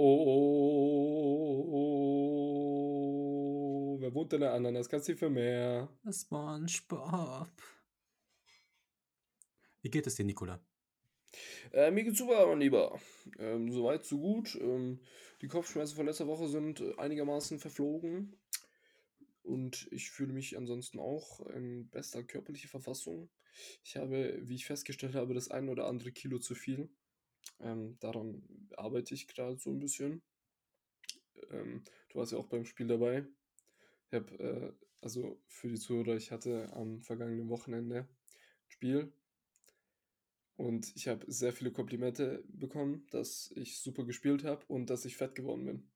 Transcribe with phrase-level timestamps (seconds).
[0.00, 0.06] Oh,
[3.98, 5.88] wer wohnt in der Ananaskassi für mehr?
[6.08, 7.50] SpongeBob.
[9.82, 10.60] Wie geht es dir, Nicola?
[11.72, 13.00] Äh, mir geht's super, mein Lieber.
[13.40, 14.54] Ähm, soweit, so gut.
[14.60, 15.00] Ähm,
[15.42, 18.36] die Kopfschmerzen von letzter Woche sind einigermaßen verflogen.
[19.42, 23.30] Und ich fühle mich ansonsten auch in bester körperlicher Verfassung.
[23.82, 26.88] Ich habe, wie ich festgestellt habe, das ein oder andere Kilo zu viel.
[27.60, 28.42] Ähm, daran
[28.76, 30.22] arbeite ich gerade so ein bisschen.
[31.50, 33.26] Ähm, du warst ja auch beim Spiel dabei.
[34.10, 34.72] Ich habe, äh,
[35.02, 38.08] also für die Zuhörer, ich hatte am vergangenen Wochenende ein
[38.68, 39.12] Spiel
[40.56, 45.16] und ich habe sehr viele Komplimente bekommen, dass ich super gespielt habe und dass ich
[45.16, 45.88] fett geworden bin.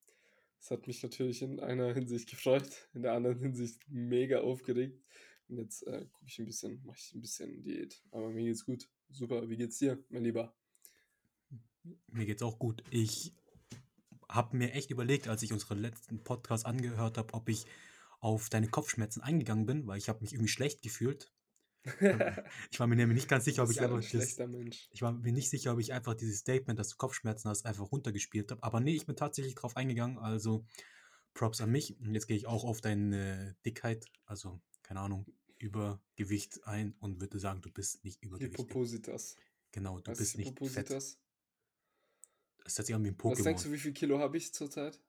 [0.60, 5.02] Das hat mich natürlich in einer Hinsicht gefreut, in der anderen Hinsicht mega aufgeregt.
[5.48, 8.00] Und jetzt äh, gucke ich ein bisschen, mache ich ein bisschen Diät.
[8.12, 8.88] Aber mir geht's gut.
[9.10, 9.50] Super.
[9.50, 10.54] Wie geht's dir, mein Lieber?
[12.08, 12.82] Mir geht's auch gut.
[12.90, 13.34] Ich
[14.28, 17.66] habe mir echt überlegt, als ich unseren letzten Podcast angehört habe, ob ich
[18.20, 21.32] auf deine Kopfschmerzen eingegangen bin, weil ich habe mich irgendwie schlecht gefühlt.
[22.70, 24.88] ich war mir nämlich nicht ganz sicher, ob ich ein einfach das, schlechter Mensch.
[24.92, 27.90] ich war mir nicht sicher, ob ich einfach dieses Statement, dass du Kopfschmerzen hast, einfach
[27.90, 28.62] runtergespielt habe.
[28.62, 30.18] Aber nee, ich bin tatsächlich drauf eingegangen.
[30.18, 30.64] Also
[31.34, 31.98] Props an mich.
[32.00, 35.26] Und jetzt gehe ich auch auf deine Dickheit, also keine Ahnung,
[35.58, 38.58] Übergewicht ein und würde sagen, du bist nicht übergewichtig.
[38.58, 39.36] Hippopositas.
[39.72, 41.18] Genau, du Was bist ist nicht fett.
[42.64, 43.64] Das hört sich an wie ein Was denkst Pokémon.
[43.68, 45.00] du, wie viel Kilo habe ich zurzeit?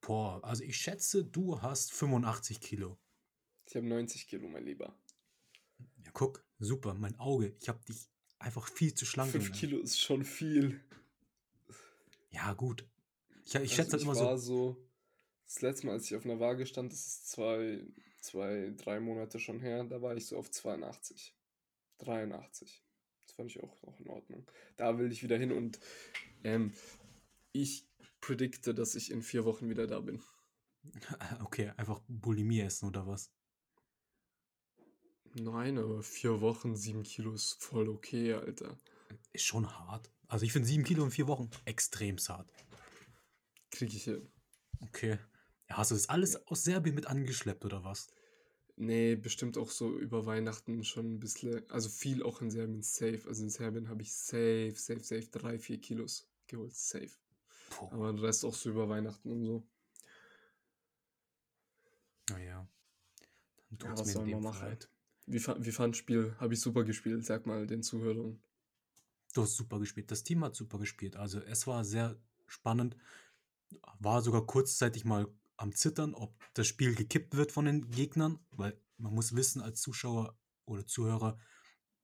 [0.00, 2.98] Boah, also ich schätze, du hast 85 Kilo.
[3.66, 4.94] Ich habe 90 Kilo, mein Lieber.
[6.04, 7.54] Ja, guck, super, mein Auge.
[7.60, 9.60] Ich habe dich einfach viel zu schlank 5 genannt.
[9.60, 10.80] Kilo ist schon viel.
[12.30, 12.86] Ja, gut.
[13.44, 14.72] Ich, ich Also schätze halt ich immer war so.
[14.72, 14.88] so,
[15.46, 17.84] das letzte Mal, als ich auf einer Waage stand, das ist zwei,
[18.20, 21.34] zwei, drei Monate schon her, da war ich so auf 82.
[21.98, 22.82] 83.
[23.26, 24.46] Das fand ich auch noch in Ordnung.
[24.76, 25.78] Da will ich wieder hin und
[26.44, 26.72] ähm,
[27.52, 27.86] ich
[28.20, 30.22] predikte, dass ich in vier Wochen wieder da bin.
[31.42, 33.30] Okay, einfach Bulimie essen oder was?
[35.34, 38.78] Nein, aber vier Wochen, sieben Kilo ist voll okay, Alter.
[39.32, 40.10] Ist schon hart.
[40.28, 42.48] Also ich finde 7 Kilo in 4 Wochen extrem hart.
[43.70, 44.28] Krieg ich hin.
[44.80, 45.18] Okay.
[45.68, 48.08] Ja, hast du das alles aus Serbien mit angeschleppt oder was?
[48.76, 53.22] Nee, bestimmt auch so über Weihnachten schon ein bisschen, also viel auch in Serbien safe.
[53.26, 57.10] Also in Serbien habe ich safe, safe, safe drei, vier Kilos geholt, safe.
[57.70, 59.66] Boah, Aber den Rest auch so über Weihnachten und so.
[62.30, 62.66] naja.
[63.70, 64.66] Dann Ja, tut's was mir in soll man machen?
[64.66, 64.90] Leid.
[65.26, 66.34] Wie, fa- wie fand Spiel?
[66.38, 68.40] Habe ich super gespielt, sag mal den Zuhörern.
[69.34, 70.10] Du hast super gespielt.
[70.10, 71.16] Das Team hat super gespielt.
[71.16, 72.16] Also es war sehr
[72.46, 72.96] spannend.
[73.98, 78.80] War sogar kurzzeitig mal am Zittern, ob das Spiel gekippt wird von den Gegnern, weil
[78.96, 81.38] man muss wissen als Zuschauer oder Zuhörer,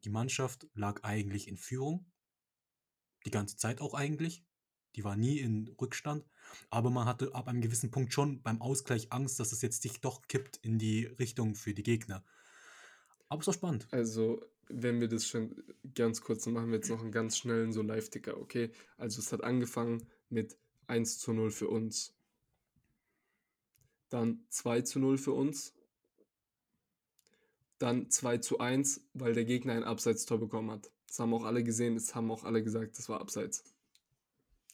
[0.05, 2.11] die Mannschaft lag eigentlich in Führung.
[3.27, 4.45] Die ganze Zeit auch eigentlich.
[4.95, 6.25] Die war nie in Rückstand.
[6.71, 10.01] Aber man hatte ab einem gewissen Punkt schon beim Ausgleich Angst, dass es jetzt sich
[10.01, 12.25] doch kippt in die Richtung für die Gegner.
[13.29, 13.89] Aber es war spannend.
[13.91, 15.63] Also, wenn wir das schon
[15.95, 18.71] ganz kurz, machen wir jetzt noch einen ganz schnellen so Live-Ticker, okay?
[18.97, 20.57] Also es hat angefangen mit
[20.87, 22.15] 1 zu 0 für uns.
[24.09, 25.75] Dann 2 zu 0 für uns.
[27.79, 30.91] Dann 2 zu 1, weil der Gegner ein Abseitstor bekommen hat.
[31.07, 33.65] Das haben auch alle gesehen, das haben auch alle gesagt, das war Abseits.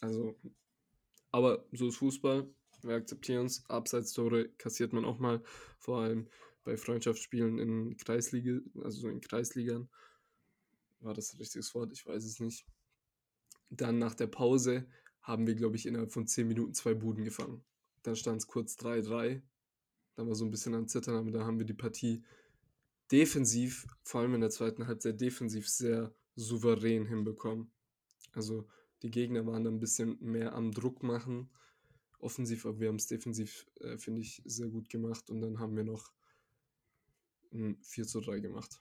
[0.01, 0.37] Also,
[1.31, 2.49] aber so ist Fußball.
[2.83, 3.65] Wir akzeptieren es.
[3.69, 5.43] Abseitstore kassiert man auch mal,
[5.79, 6.29] vor allem
[6.65, 9.89] bei Freundschaftsspielen in Kreisliga, also in Kreisligern.
[11.01, 11.93] War das ein richtiges Wort?
[11.93, 12.67] Ich weiß es nicht.
[13.71, 14.87] Dann nach der Pause
[15.21, 17.65] haben wir, glaube ich, innerhalb von 10 Minuten zwei Buden gefangen.
[18.03, 19.43] Dann stand es kurz 3-3.
[20.15, 22.25] Dann war so ein bisschen am Zittern, aber dann haben wir die Partie
[23.11, 27.71] defensiv, vor allem in der zweiten Halbzeit defensiv sehr souverän hinbekommen.
[28.33, 28.67] Also
[29.03, 31.51] die Gegner waren dann ein bisschen mehr am Druck machen,
[32.19, 35.29] offensiv, aber wir haben es defensiv, äh, finde ich, sehr gut gemacht.
[35.31, 36.13] Und dann haben wir noch
[37.53, 38.81] ein 4 zu 3 gemacht.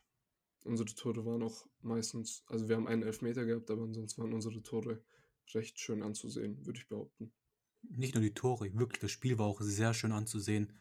[0.64, 4.62] Unsere Tore waren auch meistens, also wir haben einen Elfmeter gehabt, aber ansonsten waren unsere
[4.62, 5.04] Tore
[5.54, 7.34] recht schön anzusehen, würde ich behaupten.
[7.82, 10.72] Nicht nur die Tore, wirklich, das Spiel war auch sehr schön anzusehen.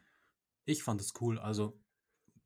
[0.66, 1.80] Ich fand es cool, also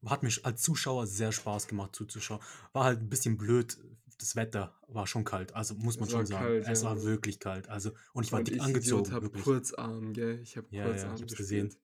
[0.06, 2.40] hat mich als Zuschauer sehr Spaß gemacht zuzuschauen.
[2.72, 3.78] War halt ein bisschen blöd,
[4.18, 6.44] das Wetter war schon kalt, also muss man schon sagen.
[6.44, 6.88] kalt, es ja.
[6.88, 9.30] war wirklich kalt, also und ich war Und dick ich angezogen, Idiot habe.
[9.30, 10.40] Kurzarm, gell?
[10.40, 11.74] Ich habe Ja, ja, Kurzarm ich hab's gesehen.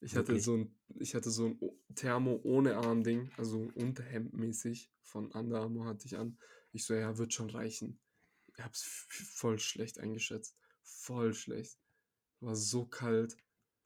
[0.00, 0.44] Ich hatte Wirklich.
[0.44, 1.60] so ein, ich hatte so ein
[1.94, 6.38] Thermo ohne Arm-Ding, also Unterhemd-mäßig von Under Armour hatte ich an.
[6.72, 8.00] Ich so, ja, wird schon reichen.
[8.56, 10.56] Ich hab's voll schlecht eingeschätzt.
[10.82, 11.78] Voll schlecht.
[12.40, 13.36] War so kalt.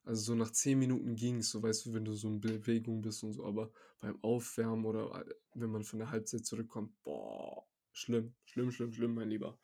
[0.06, 3.24] Also so nach 10 Minuten ging's, so weißt du, wenn du so in Bewegung bist
[3.24, 8.32] und so, aber beim Aufwärmen oder äh, wenn man von der Halbzeit zurückkommt, boah, schlimm,
[8.44, 9.58] schlimm, schlimm, schlimm, mein Lieber.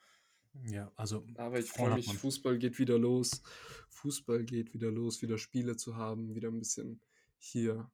[0.65, 2.13] Ja, also Aber ich freue mich.
[2.13, 3.41] Fußball geht wieder los.
[3.91, 7.01] Fußball geht wieder los, wieder Spiele zu haben, wieder ein bisschen
[7.39, 7.89] hier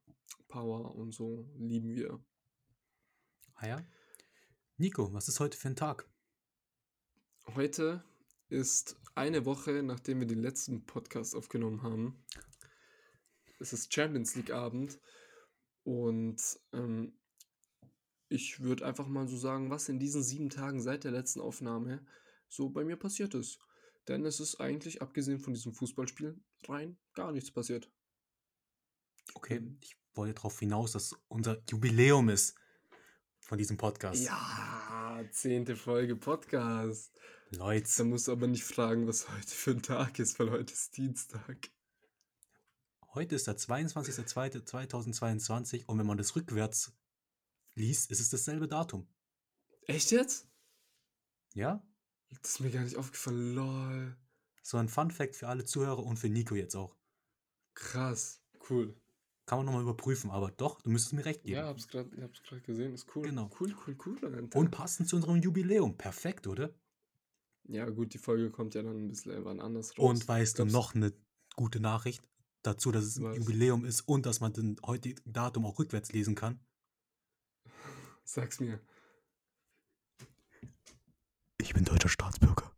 [0.47, 2.19] Power und so lieben wir.
[3.53, 3.85] Ah ja?
[4.77, 6.09] Nico, was ist heute für ein Tag?
[7.55, 8.03] Heute
[8.49, 12.23] ist eine Woche, nachdem wir den letzten Podcast aufgenommen haben.
[13.59, 14.99] Es ist Champions League Abend
[15.83, 17.13] und ähm,
[18.29, 22.05] ich würde einfach mal so sagen, was in diesen sieben Tagen seit der letzten Aufnahme
[22.47, 23.59] so bei mir passiert ist.
[24.07, 27.91] Denn es ist eigentlich, abgesehen von diesem Fußballspiel, rein gar nichts passiert.
[29.35, 32.55] Okay, ich wollte darauf hinaus, dass unser Jubiläum ist
[33.39, 34.23] von diesem Podcast.
[34.23, 37.19] Ja, zehnte Folge Podcast.
[37.51, 40.71] Da Leute, musst du aber nicht fragen, was heute für ein Tag ist, weil heute
[40.71, 41.71] ist Dienstag.
[43.15, 46.93] heute ist der 22.02.2022 und wenn man das rückwärts
[47.73, 49.07] liest, ist es dasselbe Datum.
[49.87, 50.47] Echt jetzt?
[51.55, 51.83] Ja?
[52.41, 53.55] Das ist mir gar nicht aufgefallen.
[53.55, 54.15] Lol.
[54.61, 56.95] So ein Fun Fact für alle Zuhörer und für Nico jetzt auch.
[57.73, 58.43] Krass.
[58.69, 58.95] Cool.
[59.47, 61.55] Kann man nochmal überprüfen, aber doch, du müsstest mir recht geben.
[61.55, 62.11] Ja, hab's gerade
[62.61, 62.93] gesehen.
[62.93, 63.23] Ist cool.
[63.23, 63.49] Genau.
[63.59, 64.49] Cool, cool, cool.
[64.53, 65.97] Und passend zu unserem Jubiläum.
[65.97, 66.71] Perfekt, oder?
[67.69, 70.09] Ja, gut, die Folge kommt ja dann ein bisschen wann anders raus.
[70.09, 71.13] Und weißt du noch eine
[71.55, 72.23] gute Nachricht
[72.63, 73.35] dazu, dass es ein?
[73.35, 76.59] Jubiläum ist und dass man den heutigen Datum auch rückwärts lesen kann?
[78.23, 78.79] Sag's mir.
[81.61, 82.71] Ich bin deutscher Staatsbürger.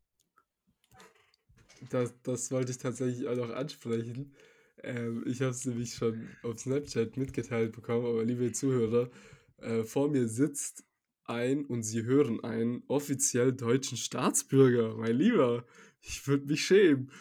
[1.89, 4.35] Das, das wollte ich tatsächlich auch noch ansprechen.
[4.83, 9.09] Ähm, ich habe es nämlich schon auf Snapchat mitgeteilt bekommen, aber liebe Zuhörer,
[9.57, 10.83] äh, vor mir sitzt
[11.31, 14.95] ein und Sie hören einen offiziell deutschen Staatsbürger.
[14.97, 15.65] Mein Lieber,
[16.01, 17.11] ich würde mich schämen.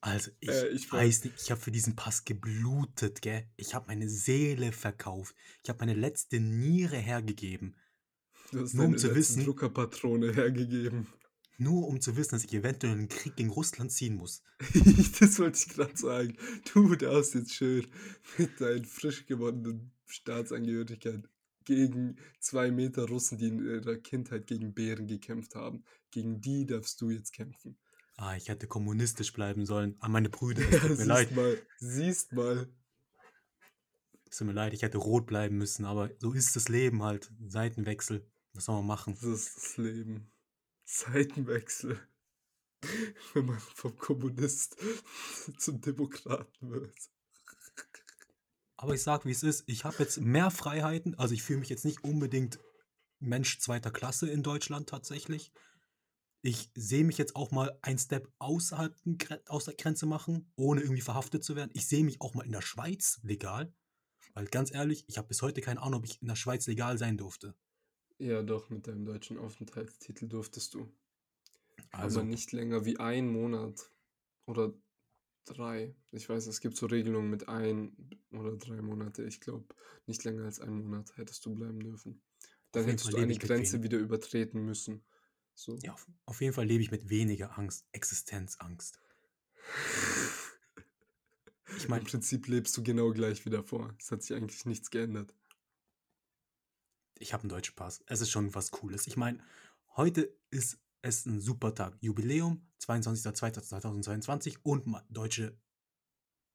[0.00, 3.48] Also, ich, Äh, ich weiß nicht, ich habe für diesen Pass geblutet, gell?
[3.56, 5.34] Ich habe meine Seele verkauft.
[5.62, 7.76] Ich habe meine letzte Niere hergegeben.
[8.52, 11.08] Du hast Nur um zu wissen- Druckerpatrone hergegeben.
[11.60, 14.44] Nur um zu wissen, dass ich eventuell einen Krieg gegen Russland ziehen muss.
[15.20, 16.36] das wollte ich gerade sagen.
[16.72, 17.84] Du darfst jetzt schön
[18.38, 21.28] mit deinen frisch gewonnenen Staatsangehörigkeit
[21.68, 25.84] gegen zwei Meter Russen, die in ihrer Kindheit gegen Bären gekämpft haben.
[26.10, 27.76] Gegen die darfst du jetzt kämpfen.
[28.16, 29.94] Ah, ich hätte kommunistisch bleiben sollen.
[30.00, 30.62] An meine Brüder.
[30.62, 31.36] Es tut mir siehst leid.
[31.36, 32.72] mal, siehst mal.
[34.30, 37.30] Es tut mir leid, ich hätte rot bleiben müssen, aber so ist das Leben halt.
[37.46, 38.26] Seitenwechsel.
[38.54, 39.14] Was soll man machen?
[39.20, 40.32] Das ist das Leben.
[40.86, 42.00] Seitenwechsel.
[43.34, 44.76] Wenn man vom Kommunist
[45.58, 46.96] zum Demokraten wird.
[48.78, 49.64] Aber ich sag, wie es ist.
[49.66, 51.18] Ich habe jetzt mehr Freiheiten.
[51.18, 52.60] Also ich fühle mich jetzt nicht unbedingt
[53.18, 55.52] Mensch zweiter Klasse in Deutschland tatsächlich.
[56.42, 58.94] Ich sehe mich jetzt auch mal ein Step außerhalb
[59.48, 61.72] aus der Grenze machen, ohne irgendwie verhaftet zu werden.
[61.74, 63.74] Ich sehe mich auch mal in der Schweiz legal.
[64.34, 66.96] Weil ganz ehrlich, ich habe bis heute keine Ahnung, ob ich in der Schweiz legal
[66.98, 67.56] sein durfte.
[68.18, 70.88] Ja, doch, mit deinem deutschen Aufenthaltstitel durftest du.
[71.90, 73.90] Also, Aber nicht länger wie ein Monat
[74.46, 74.72] oder
[75.44, 75.94] drei.
[76.12, 77.96] Ich weiß, es gibt so Regelungen mit ein
[78.30, 79.24] oder drei Monate.
[79.24, 79.66] Ich glaube,
[80.06, 82.20] nicht länger als ein Monat hättest du bleiben dürfen.
[82.72, 85.02] Dann hättest Fall du eine Grenze wieder übertreten müssen.
[85.54, 85.76] So.
[85.82, 89.00] ja, auf, auf jeden Fall lebe ich mit weniger Angst, Existenzangst.
[91.76, 93.94] Ich Im meine, Prinzip lebst du genau gleich wie davor.
[93.98, 95.34] Es hat sich eigentlich nichts geändert.
[97.18, 98.02] ich habe einen deutschen Pass.
[98.06, 99.06] Es ist schon was Cooles.
[99.08, 99.42] Ich meine,
[99.96, 100.78] heute ist
[101.08, 101.96] es ein super Tag.
[102.00, 105.56] Jubiläum, 22.02.2022 und deutsche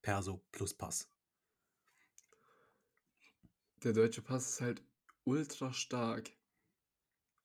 [0.01, 1.07] Perso plus Pass.
[3.83, 4.81] Der deutsche Pass ist halt
[5.25, 6.31] ultra stark.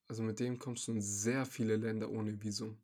[0.08, 2.78] Also mit dem kommst du in sehr viele Länder ohne Visum.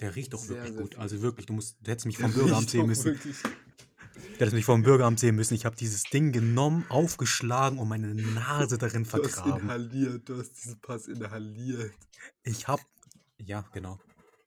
[0.00, 0.94] Der riecht doch wirklich sehr gut.
[0.94, 1.00] viel.
[1.00, 3.04] Also wirklich, du, musst, du hättest mich vom Bürgeramt sehen müssen.
[3.06, 3.36] wirklich-
[4.14, 5.54] Du hättest mich vom Bürgeramt sehen müssen.
[5.54, 9.62] Ich habe dieses Ding genommen, aufgeschlagen und meine Nase darin Du hast vergraben.
[9.64, 11.92] inhaliert, du hast diesen Pass inhaliert.
[12.42, 12.82] Ich habe,
[13.44, 13.98] ja, genau.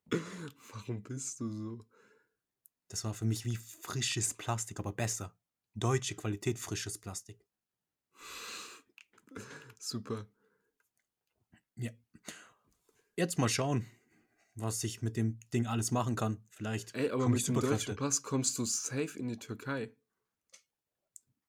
[0.74, 1.86] Warum bist du so?
[2.88, 5.36] Das war für mich wie frisches Plastik, aber besser.
[5.74, 7.44] Deutsche Qualität frisches Plastik.
[9.80, 10.28] Super.
[11.76, 11.92] Ja.
[13.18, 13.86] Jetzt mal schauen,
[14.56, 16.44] was ich mit dem Ding alles machen kann.
[16.50, 17.96] Vielleicht Ey, aber mit dem deutschen.
[17.96, 19.96] Pass kommst du safe in die Türkei.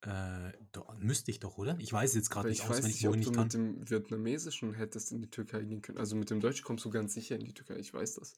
[0.07, 0.53] Äh,
[1.01, 1.77] müsste ich doch, oder?
[1.81, 3.45] Ich weiß jetzt gerade Weil nicht ich weiß nicht, ob du ich kann.
[3.45, 5.99] mit dem vietnamesischen hättest in die Türkei gehen können.
[5.99, 8.35] Also mit dem deutschen kommst du ganz sicher in die Türkei, ich weiß das.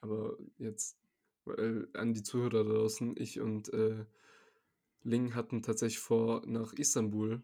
[0.00, 0.96] Aber jetzt,
[1.44, 4.04] weil an die Zuhörer draußen, ich und äh,
[5.04, 7.42] Ling hatten tatsächlich vor, nach Istanbul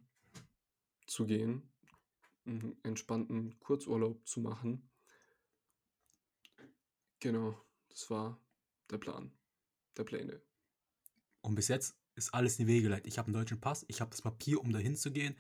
[1.07, 1.63] zu gehen,
[2.45, 4.91] einen entspannten Kurzurlaub zu machen.
[7.21, 7.57] Genau,
[7.89, 8.41] das war
[8.91, 9.33] der Plan,
[9.97, 10.41] der Pläne.
[11.41, 13.07] Und bis jetzt ist alles in die Wege geleitet.
[13.07, 15.37] Ich habe einen deutschen Pass, ich habe das Papier, um dahin zu gehen.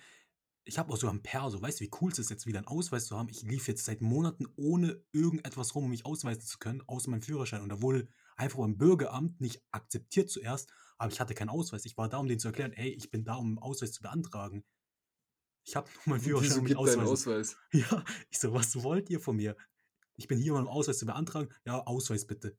[0.64, 1.60] ich habe auch sogar ein Perso.
[1.62, 3.28] Weißt du, wie cool es ist, jetzt wieder einen Ausweis zu haben?
[3.30, 7.22] Ich lief jetzt seit Monaten ohne irgendetwas rum, um mich ausweisen zu können, außer meinem
[7.22, 7.62] Führerschein.
[7.62, 11.84] Und da wurde einfach beim Bürgeramt nicht akzeptiert zuerst, aber ich hatte keinen Ausweis.
[11.86, 14.02] Ich war da, um denen zu erklären, ey, ich bin da, um einen Ausweis zu
[14.02, 14.64] beantragen.
[15.64, 17.06] Ich habe nur meinen Führerschein um deinen ausweisen.
[17.06, 17.56] Ausweis?
[17.72, 19.56] Ja, ich so, was wollt ihr von mir?
[20.16, 21.48] Ich bin hier, um einen Ausweis zu beantragen.
[21.64, 22.58] Ja, Ausweis bitte.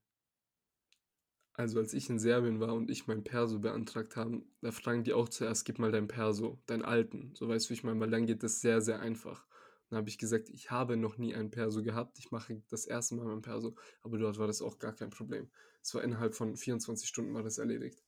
[1.60, 5.12] Also als ich in Serbien war und ich mein Perso beantragt habe, da fragen die
[5.12, 7.34] auch zuerst, gib mal dein Perso, deinen alten.
[7.36, 9.46] So weißt du, wie ich meine, weil dann geht das sehr, sehr einfach.
[9.90, 13.16] Dann habe ich gesagt, ich habe noch nie ein Perso gehabt, ich mache das erste
[13.16, 15.52] Mal mein Perso, aber dort war das auch gar kein Problem.
[15.84, 18.02] Es war innerhalb von 24 Stunden war das erledigt.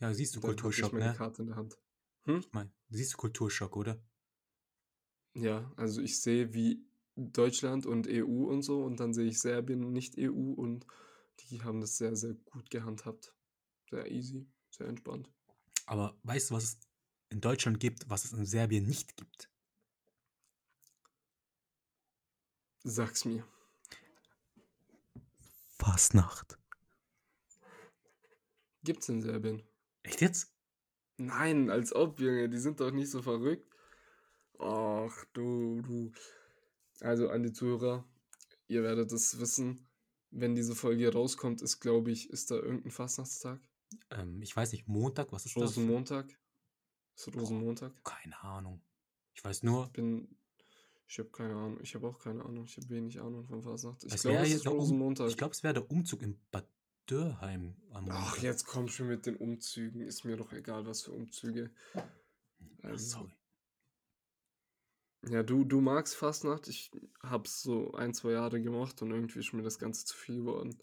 [0.00, 1.14] Ja, siehst du dann hatte ich Kulturschock, meine ne?
[1.14, 1.78] Karte in der Hand.
[2.24, 2.38] Hm?
[2.38, 4.02] Ich meine, siehst du Kulturschock, oder?
[5.34, 9.92] Ja, also ich sehe wie Deutschland und EU und so und dann sehe ich Serbien
[9.92, 10.84] nicht EU und
[11.40, 13.34] die haben das sehr, sehr gut gehandhabt.
[13.90, 15.30] Sehr easy, sehr entspannt.
[15.86, 16.78] Aber weißt du, was es
[17.30, 19.50] in Deutschland gibt, was es in Serbien nicht gibt?
[22.82, 23.46] Sag's mir.
[25.78, 26.58] Fastnacht.
[28.82, 29.62] Gibt's in Serbien?
[30.02, 30.52] Echt jetzt?
[31.16, 33.66] Nein, als ob, Junge, die sind doch nicht so verrückt.
[34.58, 36.12] Ach, du, du.
[37.00, 38.04] Also an die Zuhörer,
[38.68, 39.86] ihr werdet es wissen,
[40.34, 43.60] wenn diese Folge rauskommt, ist, glaube ich, ist da irgendein Fastnachtstag?
[44.10, 45.62] Ähm, ich weiß nicht, Montag, was ist das?
[45.62, 46.36] Rosenmontag?
[47.16, 47.92] Ist Rosenmontag?
[48.04, 48.82] Keine Ahnung.
[49.34, 50.36] Ich weiß nur, Ich bin.
[51.06, 51.78] Ich habe keine Ahnung.
[51.82, 52.64] Ich habe auch keine Ahnung.
[52.64, 54.02] Ich habe wenig Ahnung von Fastnacht.
[54.04, 55.28] Ich glaube, es ist der Um- Rosenmontag.
[55.28, 56.66] ich glaube, es wäre der Umzug in Bad
[57.08, 58.42] Dürheim am Ach, Montag.
[58.42, 60.00] jetzt komm schon mit den Umzügen.
[60.00, 61.70] Ist mir doch egal, was für Umzüge.
[61.94, 62.02] Ach,
[62.82, 63.32] Also, Sorry.
[65.30, 66.68] Ja, du, du magst Fastnacht.
[66.68, 66.90] Ich
[67.22, 70.76] hab's so ein, zwei Jahre gemacht und irgendwie ist mir das Ganze zu viel geworden.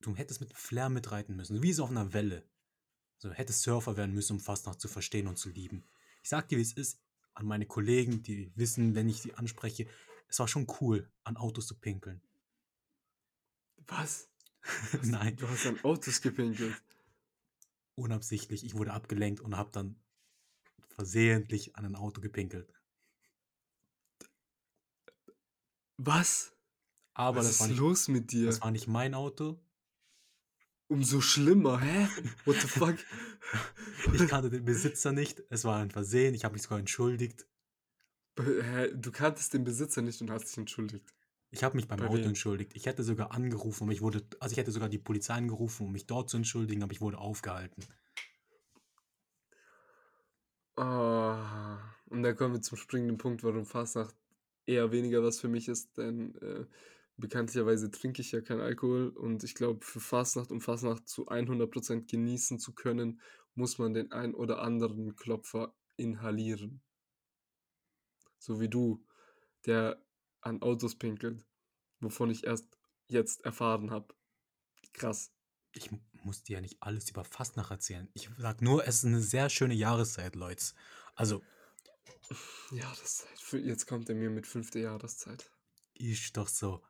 [0.00, 2.44] Du hättest mit Flair mitreiten müssen, wie so auf einer Welle.
[3.18, 5.84] So hättest Surfer werden müssen, um Fastnacht zu verstehen und zu lieben.
[6.22, 7.00] Ich sag dir, wie es ist,
[7.34, 9.86] an meine Kollegen, die wissen, wenn ich sie anspreche,
[10.28, 12.20] es war schon cool, an Autos zu pinkeln.
[13.86, 14.28] Was?
[15.02, 16.74] Nein, Du hast an Autos gepinkelt.
[17.94, 18.64] unabsichtlich.
[18.64, 19.96] Ich wurde abgelenkt und habe dann
[20.88, 22.72] versehentlich an ein Auto gepinkelt.
[25.98, 26.52] Was?
[27.14, 28.46] Aber Was das war, ist nicht, los mit dir?
[28.46, 29.58] das war nicht mein Auto.
[30.88, 32.08] Umso schlimmer, hä?
[32.44, 32.96] What the fuck?
[34.12, 35.42] Ich kannte den Besitzer nicht.
[35.50, 36.34] Es war ein Versehen.
[36.34, 37.46] Ich habe mich sogar entschuldigt.
[38.38, 38.92] Hä?
[38.94, 41.12] Du kanntest den Besitzer nicht und hast dich entschuldigt.
[41.50, 42.28] Ich habe mich beim Bei Auto wem?
[42.28, 42.72] entschuldigt.
[42.74, 45.92] Ich hätte sogar angerufen, um mich wurde, also ich hätte sogar die Polizei angerufen, um
[45.92, 47.84] mich dort zu entschuldigen, aber ich wurde aufgehalten.
[50.76, 51.78] Ah,
[52.10, 54.14] und da kommen wir zum springenden Punkt, warum Fastnacht
[54.66, 56.66] eher weniger was für mich ist, denn äh,
[57.16, 62.10] bekanntlicherweise trinke ich ja keinen Alkohol und ich glaube, für Fastnacht, um Fastnacht zu 100%
[62.10, 63.20] genießen zu können,
[63.54, 66.82] muss man den ein oder anderen Klopfer inhalieren.
[68.38, 69.04] So wie du,
[69.64, 70.02] der
[70.42, 71.44] an Autos pinkelt,
[72.00, 74.14] wovon ich erst jetzt erfahren habe.
[74.92, 75.32] Krass.
[75.72, 75.90] Ich
[76.22, 78.08] muss dir ja nicht alles über Fastnacht erzählen.
[78.14, 80.64] Ich sag nur, es ist eine sehr schöne Jahreszeit, Leute.
[81.14, 81.42] Also,
[82.70, 83.38] Jahreszeit.
[83.40, 85.50] Für- Jetzt kommt er mir mit fünfte Jahreszeit.
[85.94, 86.82] ist doch so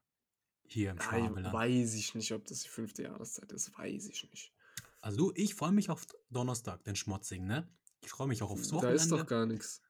[0.69, 1.55] hier im Schwabenland.
[1.55, 3.77] weiß ich nicht, ob das die fünfte Jahreszeit ist.
[3.79, 4.53] Weiß ich nicht.
[5.01, 7.69] Also du, ich freue mich auf Donnerstag, den Schmotzing, ne?
[8.03, 9.25] Ich freue mich auch aufs Da ist doch Wochenende.
[9.27, 9.81] gar nichts.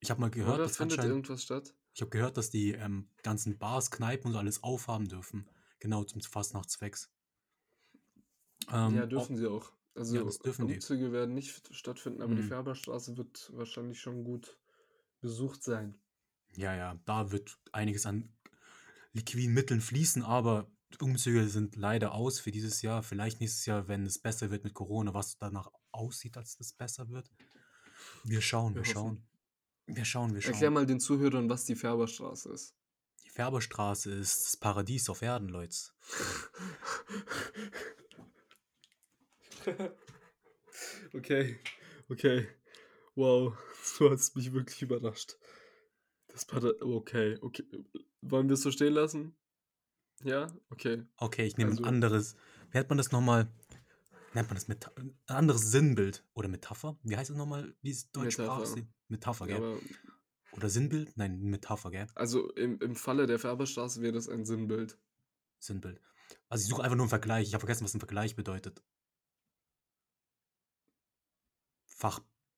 [0.00, 1.74] Ich habe mal gehört, Oder dass findet irgendwas statt?
[1.92, 5.48] ich habe gehört, dass die ähm, ganzen Bars, Kneipen und so alles aufhaben dürfen.
[5.80, 7.10] Genau zum Fastnachtszwecks.
[8.70, 9.72] Ähm, ja, dürfen sie auch.
[9.94, 10.74] Also ja, das dürfen die.
[10.74, 12.48] Umzüge werden nicht stattfinden, aber die Mhm.
[12.48, 14.58] Färberstraße wird wahrscheinlich schon gut
[15.26, 15.98] besucht sein.
[16.54, 18.32] Ja, ja, da wird einiges an
[19.12, 23.02] liquiden Mitteln fließen, aber Umzüge sind leider aus für dieses Jahr.
[23.02, 27.08] Vielleicht nächstes Jahr, wenn es besser wird mit Corona, was danach aussieht, als das besser
[27.10, 27.28] wird.
[28.24, 29.26] Wir schauen, wir Wir schauen.
[29.86, 30.74] Wir schauen, wir Erklär schauen.
[30.74, 32.74] mal den Zuhörern, was die Färberstraße ist.
[33.24, 35.76] Die Färberstraße ist das Paradies auf Erden, Leute.
[41.14, 41.58] Okay,
[42.10, 42.46] okay.
[43.16, 43.56] Wow,
[43.98, 45.36] du hast mich wirklich überrascht.
[46.28, 47.64] Das war da, okay, okay.
[48.20, 49.34] Wollen wir es so stehen lassen?
[50.22, 51.04] Ja, okay.
[51.16, 52.36] Okay, ich nehme Also- ein anderes.
[52.70, 53.50] Wie nennt man das nochmal?
[54.34, 56.98] Nennt man das Meta ein anderes Sinnbild oder Metapher?
[57.02, 58.86] Wie heißt es nochmal, dieses deutschsprachige?
[59.08, 59.46] Metapher.
[59.46, 59.56] Metapher, gell?
[59.56, 59.78] aber,
[60.52, 61.16] Oder Sinnbild?
[61.16, 62.06] Nein, Metapher, gell?
[62.14, 64.98] also im, im Falle der Färberstraße wäre das ein Sinnbild.
[65.58, 66.02] Sinnbild.
[66.48, 67.46] Also ich suche einfach nur einen Vergleich.
[67.48, 68.82] Ich habe vergessen, was ein Vergleich bedeutet.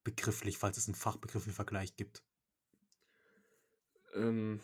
[0.09, 2.23] Fachbegrifflich, falls es einen fachbegrifflichen Vergleich gibt.
[4.15, 4.61] Ähm,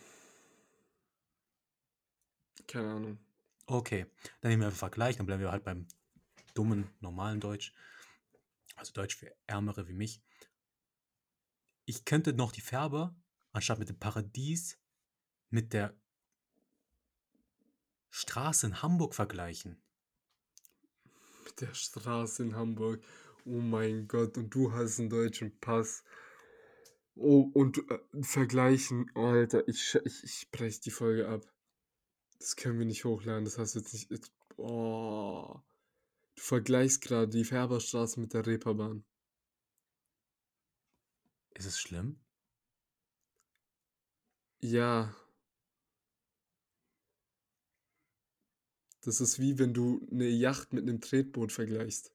[2.67, 3.19] keine Ahnung.
[3.67, 4.07] Okay,
[4.41, 5.87] dann nehmen wir einen Vergleich, dann bleiben wir halt beim
[6.55, 7.73] dummen, normalen Deutsch.
[8.75, 10.21] Also Deutsch für Ärmere wie mich.
[11.85, 13.15] ich könnte noch die Färber,
[13.51, 14.79] anstatt mit dem Paradies,
[15.49, 15.95] mit der
[18.09, 19.79] Straße in Hamburg vergleichen.
[21.45, 23.03] Mit der Straße in Hamburg.
[23.45, 26.03] Oh mein Gott, und du hast einen deutschen Pass.
[27.15, 29.11] Oh, und äh, vergleichen.
[29.15, 31.45] Oh, Alter, ich, ich, ich brech die Folge ab.
[32.39, 34.11] Das können wir nicht hochladen, das hast du jetzt nicht.
[34.11, 35.61] Jetzt, oh.
[36.35, 39.05] Du vergleichst gerade die Färberstraße mit der Reeperbahn.
[41.53, 42.19] Ist es schlimm?
[44.59, 45.15] Ja.
[49.01, 52.14] Das ist wie wenn du eine Yacht mit einem Tretboot vergleichst.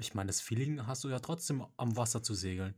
[0.00, 2.74] Ich meine, das Feeling hast du ja trotzdem am Wasser zu segeln.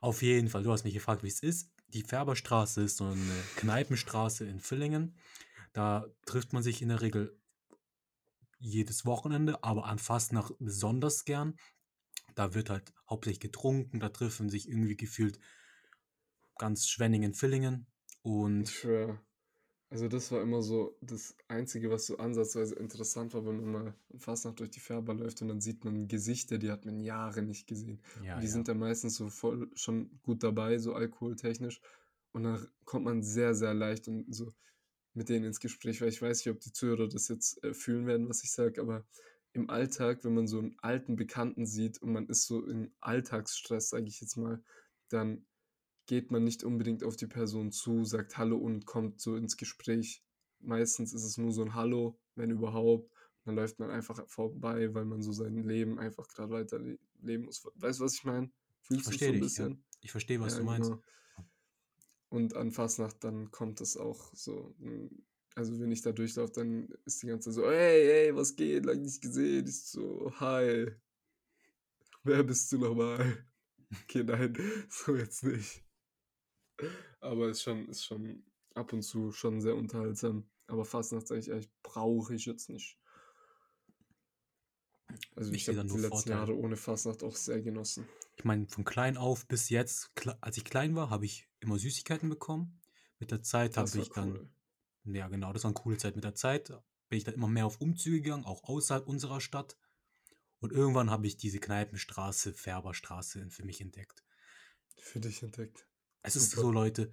[0.00, 1.70] Auf jeden Fall, du hast mich gefragt, wie es ist.
[1.88, 5.16] Die Färberstraße ist so eine Kneipenstraße in Villingen.
[5.72, 7.38] Da trifft man sich in der Regel
[8.58, 11.56] jedes Wochenende, aber an Fastnacht besonders gern.
[12.34, 15.38] Da wird halt hauptsächlich getrunken, da treffen sich irgendwie gefühlt
[16.58, 17.86] ganz Schwenningen, Villingen
[18.22, 19.20] und schwör.
[19.92, 23.94] Also das war immer so das Einzige, was so ansatzweise interessant war, wenn man mal
[24.16, 27.42] fast noch durch die Färber läuft und dann sieht man Gesichter, die hat man Jahre
[27.42, 28.00] nicht gesehen.
[28.14, 31.82] ja, Und die ja, sind dann meistens so voll schon gut dabei, so alkoholtechnisch.
[32.32, 34.50] Und dann kommt man sehr, sehr leicht und so
[35.12, 38.06] mit denen ins Gespräch, weil ich weiß nicht, ob die Zuhörer das jetzt äh, fühlen
[38.06, 39.06] werden, was ich sage, aber
[39.52, 43.90] im Alltag, wenn man so einen alten Bekannten sieht und man ist so im Alltagsstress,
[43.90, 44.62] sage ich jetzt mal,
[45.10, 45.44] dann
[46.06, 50.22] geht man nicht unbedingt auf die Person zu, sagt Hallo und kommt so ins Gespräch.
[50.60, 53.10] Meistens ist es nur so ein Hallo, wenn überhaupt.
[53.44, 57.44] Dann läuft man einfach vorbei, weil man so sein Leben einfach gerade weiter le- leben
[57.44, 57.64] muss.
[57.74, 58.46] Weißt du, was ich meine?
[58.46, 59.70] ich Fühlst so verstehe ein dich, ja.
[60.02, 60.90] Ich verstehe, was Ja, du meinst.
[60.90, 61.02] genau.
[62.30, 64.74] Und an Fastnacht, dann kommt es auch so.
[64.78, 65.08] mm,
[65.54, 68.86] Also, wenn ich da durchlaufe, dann ist die ganze Zeit so: Hey, hey, was geht?
[68.86, 69.66] Lang nicht gesehen.
[69.66, 70.86] Ich so: Hi,
[72.24, 73.46] wer bist du nochmal?
[74.04, 74.56] Okay, nein,
[74.88, 75.84] so jetzt nicht.
[77.20, 80.48] Aber ist schon, ist schon ab und zu schon sehr unterhaltsam.
[80.66, 82.98] Aber Fastnacht, sage ich ehrlich, brauche ich jetzt nicht.
[85.36, 86.36] Also, Ich habe die letzten Vorteile.
[86.36, 88.08] Jahre ohne Fastnacht auch sehr genossen.
[88.36, 92.28] Ich meine, von klein auf bis jetzt, als ich klein war, habe ich immer Süßigkeiten
[92.28, 92.80] bekommen.
[93.18, 94.50] Mit der Zeit habe ich dann, cool.
[95.04, 96.16] ja genau, das war eine coole Zeit.
[96.16, 96.72] Mit der Zeit
[97.08, 99.76] bin ich dann immer mehr auf Umzüge gegangen, auch außerhalb unserer Stadt.
[100.60, 104.24] Und irgendwann habe ich diese Kneipenstraße, Färberstraße für mich entdeckt.
[104.96, 105.86] Für dich entdeckt.
[106.22, 107.12] Es ist so, Leute,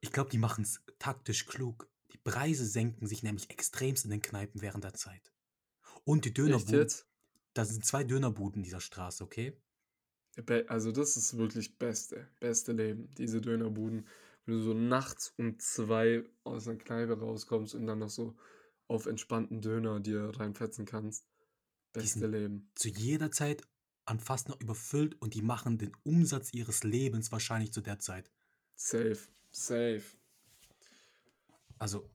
[0.00, 1.88] ich glaube, die machen es taktisch klug.
[2.12, 5.32] Die Preise senken sich nämlich extremst in den Kneipen während der Zeit.
[6.04, 6.88] Und die Dönerbuden,
[7.54, 9.60] da sind zwei Dönerbuden in dieser Straße, okay?
[10.68, 13.10] Also das ist wirklich beste, beste Leben.
[13.18, 14.06] Diese Dönerbuden,
[14.46, 18.36] wenn du so nachts um zwei aus einer Kneipe rauskommst und dann noch so
[18.88, 21.26] auf entspannten Döner dir reinfetzen kannst.
[21.92, 22.70] Beste Leben.
[22.76, 23.62] zu jeder Zeit
[24.10, 28.30] an fast noch überfüllt und die machen den Umsatz ihres Lebens wahrscheinlich zu der Zeit.
[28.74, 29.18] Safe,
[29.50, 30.02] safe.
[31.78, 32.10] Also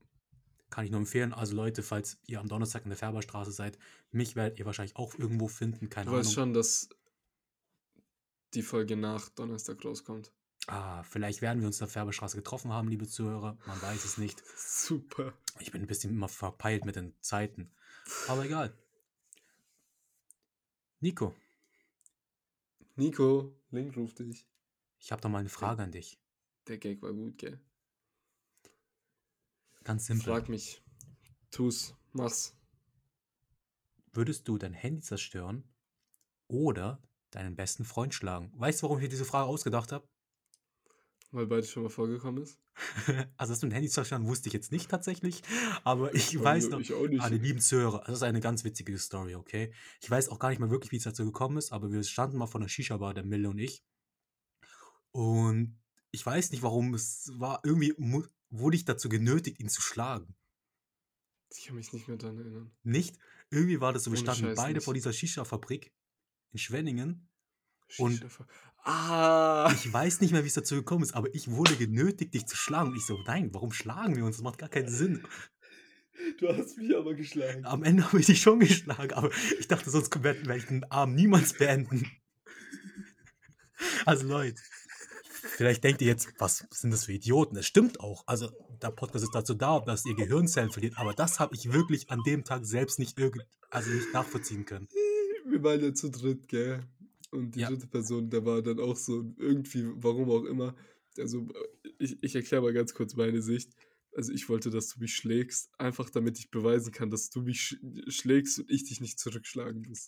[0.69, 1.33] kann ich nur empfehlen.
[1.33, 3.79] Also Leute, falls ihr am Donnerstag in der Färberstraße seid,
[4.11, 6.33] mich werdet ihr wahrscheinlich auch irgendwo finden, keine Du weißt Ahnung.
[6.33, 6.89] schon, dass
[8.53, 10.31] die Folge nach Donnerstag rauskommt.
[10.67, 13.57] Ah, vielleicht werden wir uns in der Färberstraße getroffen haben, liebe Zuhörer.
[13.67, 14.43] Man weiß es nicht.
[14.57, 15.33] Super.
[15.59, 17.71] Ich bin ein bisschen immer verpeilt mit den Zeiten.
[18.27, 18.77] Aber egal.
[20.99, 21.35] Nico,
[22.95, 24.47] Nico, Link ruft dich.
[24.99, 26.17] ich habe da mal eine Frage an dich.
[26.67, 27.59] Der Gag war gut, gell?
[29.83, 30.33] Ganz simpel.
[30.33, 30.81] Frag mich.
[31.51, 32.57] Tu's, mach's.
[34.13, 35.63] Würdest du dein Handy zerstören
[36.47, 38.51] oder deinen besten Freund schlagen?
[38.55, 40.07] Weißt du, warum ich mir diese Frage ausgedacht habe?
[41.31, 42.59] Weil beides schon mal vorgekommen ist.
[43.37, 45.41] Also, dass du ein Handy zerstören, wusste ich jetzt nicht tatsächlich.
[45.83, 47.21] Aber ich Oh, weiß noch, ich auch nicht.
[47.21, 49.73] an die lieben Zuhörer, das ist eine ganz witzige Story, okay?
[50.01, 52.37] Ich weiß auch gar nicht mehr wirklich, wie es dazu gekommen ist, aber wir standen
[52.37, 53.83] mal vor einer Shisha-Bar, der Mille und ich.
[55.11, 55.77] Und
[56.11, 57.59] ich weiß nicht, warum es war.
[57.63, 57.93] Irgendwie
[58.49, 60.35] wurde ich dazu genötigt, ihn zu schlagen.
[61.49, 62.71] Ich kann mich nicht mehr daran erinnern.
[62.83, 63.17] Nicht?
[63.49, 64.83] Irgendwie war das so, wir standen beide nicht.
[64.85, 65.93] vor dieser Shisha-Fabrik
[66.51, 67.29] in Schwenningen.
[67.97, 68.25] Und-
[68.87, 69.71] Ah!
[69.73, 72.55] Ich weiß nicht mehr, wie es dazu gekommen ist, aber ich wurde genötigt, dich zu
[72.55, 72.91] schlagen.
[72.91, 74.35] Und ich so, nein, warum schlagen wir uns?
[74.37, 75.23] Das macht gar keinen Sinn.
[76.39, 77.65] Du hast mich aber geschlagen.
[77.65, 80.83] Am Ende habe ich dich schon geschlagen, aber ich dachte, sonst werde werd ich den
[80.91, 82.09] Abend niemals beenden.
[84.05, 84.61] Also Leute,
[85.33, 87.55] vielleicht denkt ihr jetzt, was sind das für Idioten?
[87.55, 88.23] Das stimmt auch.
[88.27, 92.09] Also der Podcast ist dazu da, dass ihr Gehirnzellen verliert, aber das habe ich wirklich
[92.11, 94.87] an dem Tag selbst nicht irgend, also nicht nachvollziehen können.
[95.47, 96.83] Wir waren ja zu dritt, gell?
[97.31, 97.69] Und die Ja.
[97.69, 100.75] dritte Person, der war dann auch so irgendwie, warum auch immer.
[101.17, 101.47] Also,
[101.99, 103.73] ich, ich erkläre mal ganz kurz meine Sicht.
[104.13, 107.61] Also, ich wollte, dass du mich schlägst, einfach damit ich beweisen kann, dass du mich
[107.61, 110.07] sch schlägst und ich dich nicht zurückschlagen muss.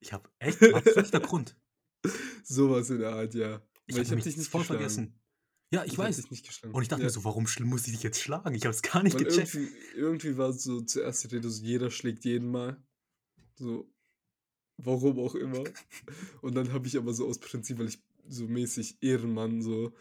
[0.00, 1.56] Ich habe echt absoluter Grund.
[2.44, 3.62] Sowas in der Art, ja.
[3.86, 4.80] Ich habe mich dich nicht voll geschlagen.
[4.80, 5.20] vergessen.
[5.72, 6.24] Ja, ich Ich weiß.
[6.72, 7.06] Und ich dachte Ja.
[7.06, 8.54] mir so, warum muss ich dich jetzt schlagen?
[8.54, 9.54] Ich habe es gar nicht Weil gecheckt.
[9.54, 12.82] irgendwie, irgendwie war so zuerst die Rede, so jeder schlägt jeden mal.
[13.58, 13.90] So,
[14.84, 15.64] warum auch immer.
[16.40, 19.94] Und dann habe ich aber so aus Prinzip, weil ich so mäßig Ehrenmann, so,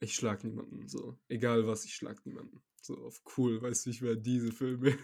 [0.00, 0.88] ich schlag niemanden.
[0.88, 2.62] So, egal was, ich schlag niemanden.
[2.82, 4.96] So, auf cool, weißt du, ich wäre diese Filme.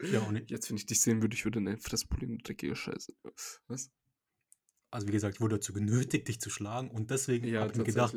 [0.00, 3.14] Ja, und ich, Jetzt, wenn ich dich sehen würde, ich würde eine Fressproblem, dreckige Scheiße.
[3.66, 3.90] Was?
[4.90, 6.90] also wie gesagt, ich wurde dazu genötigt, dich zu schlagen.
[6.90, 8.14] Und deswegen Ja, habe ich mir gedacht,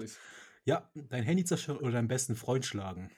[0.63, 3.11] ja, dein Handy zerstören oder deinen besten Freund schlagen.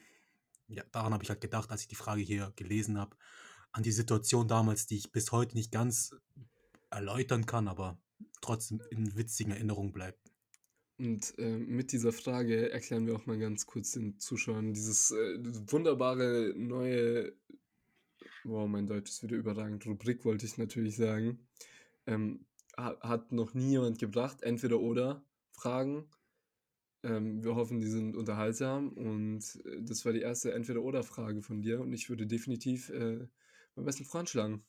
[0.68, 3.16] Ja, daran habe ich halt gedacht, als ich die Frage hier gelesen habe.
[3.72, 6.16] An die Situation damals, die ich bis heute nicht ganz
[6.94, 8.00] erläutern kann, aber
[8.42, 10.32] trotzdem in witzigen Erinnerungen bleibt.
[11.00, 15.40] Und äh, mit dieser Frage erklären wir auch mal ganz kurz den Zuschauern dieses äh,
[15.72, 17.34] wunderbare neue,
[18.44, 21.48] wow, mein Deutsch ist wieder überragend, Rubrik wollte ich natürlich sagen.
[22.06, 22.46] Ähm,
[22.78, 26.10] ha- hat noch nie jemand gebracht, entweder oder Fragen.
[27.04, 31.42] Ähm, wir hoffen, die sind unterhaltsam und äh, das war die erste entweder oder Frage
[31.42, 33.28] von dir und ich würde definitiv äh,
[33.76, 34.64] meinen besten Freund schlagen.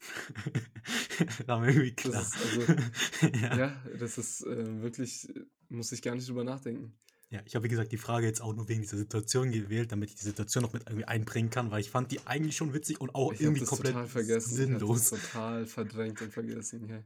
[1.46, 2.22] War mir irgendwie Das klar.
[2.22, 3.56] ist also, ja.
[3.56, 5.28] ja, das ist äh, wirklich,
[5.68, 6.92] muss ich gar nicht drüber nachdenken.
[7.30, 10.10] Ja, ich habe wie gesagt die Frage jetzt auch nur wegen dieser Situation gewählt, damit
[10.10, 13.00] ich die Situation noch mit irgendwie einbringen kann, weil ich fand die eigentlich schon witzig
[13.00, 14.54] und auch Ich irgendwie das komplett total vergessen.
[14.54, 15.04] sinnlos.
[15.12, 16.88] Ich das total verdrängt und vergessen.
[16.88, 17.02] Ja.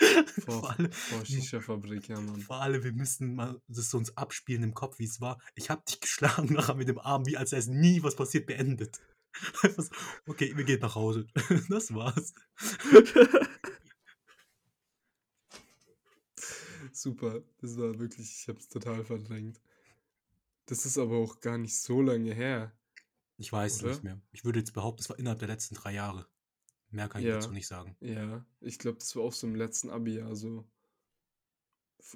[0.46, 2.40] Vor, Vor allem, vor Shisha-Fabrik, ja, Mann.
[2.40, 5.38] vor allem, wir müssen mal das so uns abspielen im Kopf, wie es war.
[5.54, 8.46] Ich habe dich geschlagen nachher mit dem Arm, wie als wäre es nie was passiert,
[8.46, 9.00] beendet.
[10.26, 11.26] Okay, wir gehen nach Hause.
[11.68, 12.32] Das war's.
[16.92, 19.60] Super, das war wirklich, ich habe es total verdrängt.
[20.66, 22.72] Das ist aber auch gar nicht so lange her.
[23.36, 23.90] Ich weiß es Oder?
[23.92, 24.20] nicht mehr.
[24.32, 26.26] Ich würde jetzt behaupten, es war innerhalb der letzten drei Jahre.
[26.90, 27.34] Mehr kann ich Ja.
[27.34, 27.96] dazu nicht sagen.
[28.00, 30.64] Ja, ich glaube, das war auch so im letzten Abi-Jahr so.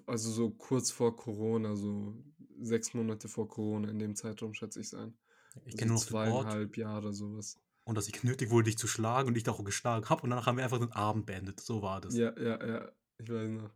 [0.06, 2.14] Also so kurz vor Corona, so
[2.60, 5.16] sechs Monate vor Corona, in dem Zeitraum schätze ich es ein.
[5.64, 7.58] Ich Also kenne nur noch zweieinhalb Jahre, sowas.
[7.84, 10.30] und dass ich genötigt wurde, dich zu schlagen und ich da auch geschlagen habe und
[10.30, 11.60] danach haben wir einfach den Abend beendet.
[11.60, 12.14] So war das.
[12.14, 13.70] Ja, ja, ja, ich weiß noch.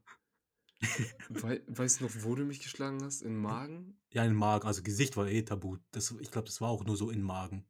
[1.28, 3.22] Wei weißt du noch, wo du mich geschlagen hast?
[3.22, 3.96] Im Magen?
[4.11, 5.78] Ja, in den Magen, also Gesicht war eh tabu.
[5.90, 7.64] Das, ich glaube, das war auch nur so in den Magen.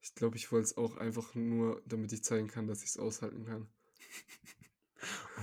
[0.00, 2.98] Ich glaube, ich wollte es auch einfach nur, damit ich zeigen kann, dass ich es
[2.98, 3.68] aushalten kann.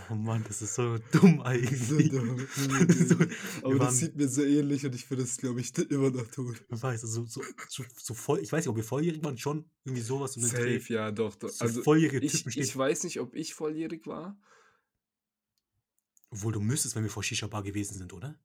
[0.10, 2.10] Oh Mann, das ist so dumm So eigentlich.
[2.10, 2.48] dumm.
[2.90, 3.16] so,
[3.64, 6.56] Aber das sieht mir so ähnlich und ich würde es, glaube ich, immer noch tun.
[6.70, 9.70] weißt du, so, so, so, so voll, ich weiß nicht, ob wir volljährig waren, schon
[9.86, 10.80] irgendwie sowas um den Dreh.
[10.80, 11.50] Safe, ja, doch, doch.
[11.50, 14.38] So Also, volljährige ich, Typen stehen, ich weiß nicht, ob ich volljährig war.
[16.30, 18.38] obwohl du müsstest, wenn wir vor Shisha Bar gewesen sind, oder?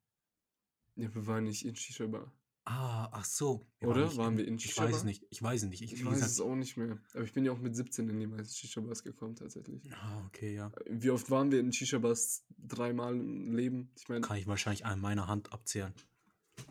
[0.97, 2.33] Ja, wir waren nicht in Shisha-Bar.
[2.73, 3.67] Ah, ach so.
[3.81, 4.05] Wir Oder?
[4.05, 5.27] nicht Waren wir in Ich weiß nicht.
[5.31, 5.83] Ich weiß es nicht.
[5.83, 7.01] Ich, Ich weiß gesagt, es auch nicht mehr.
[7.15, 9.83] Aber ich bin ja auch mit 17 in die meisten Shisha-Bars gekommen, tatsächlich.
[9.93, 10.71] Ah, okay, ja.
[10.89, 12.45] Wie oft waren wir in Shisha-Bars?
[12.59, 13.91] Dreimal im Leben?
[13.97, 15.93] Ich meine, Kann ich wahrscheinlich an meiner Hand abzählen.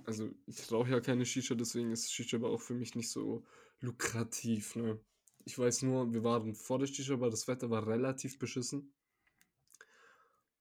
[0.06, 3.44] also ich rauche ja keine Shisha, deswegen ist Shisha-Bar auch für mich nicht so
[3.82, 5.00] lukrativ, ne?
[5.46, 8.94] Ich weiß nur, wir waren vor der Shisha-Bar, das Wetter war relativ beschissen.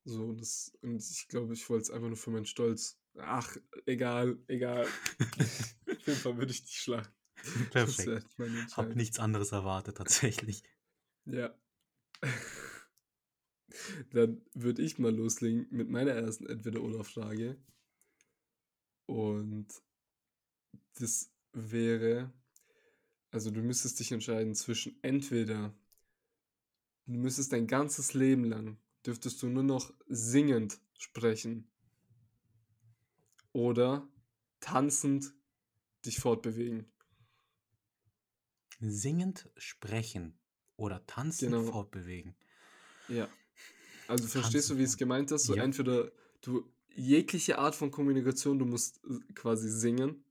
[0.09, 2.99] So, das, und ich glaube, ich wollte es einfach nur für meinen Stolz.
[3.19, 4.87] Ach, egal, egal.
[5.87, 7.09] Auf jeden Fall würde ich dich schlagen.
[7.71, 8.27] Perfekt.
[8.73, 10.63] Hab nichts anderes erwartet, tatsächlich.
[11.27, 11.55] Ja.
[14.11, 17.59] Dann würde ich mal loslegen mit meiner ersten Entweder-Oder-Frage.
[19.05, 19.69] Und
[20.95, 22.33] das wäre,
[23.31, 25.75] also du müsstest dich entscheiden zwischen entweder,
[27.05, 31.67] du müsstest dein ganzes Leben lang, dürftest du nur noch singend sprechen
[33.53, 34.07] oder
[34.61, 35.33] tanzend
[36.05, 36.85] dich fortbewegen.
[38.81, 40.39] Singend sprechen
[40.77, 41.73] oder tanzen Genau.
[41.73, 42.37] fortbewegen.
[43.09, 43.29] Ja.
[44.07, 44.99] Also verstehst du, wie es Tanzen.
[44.99, 45.45] gemeint ist?
[45.47, 45.65] So Ja.
[45.65, 50.23] entweder du jegliche Art von Kommunikation, du musst äh, quasi singen,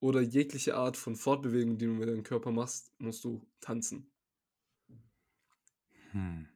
[0.00, 4.10] oder jegliche Art von Fortbewegung, die du mit deinem Körper machst, musst du tanzen.
[6.12, 6.48] Hm.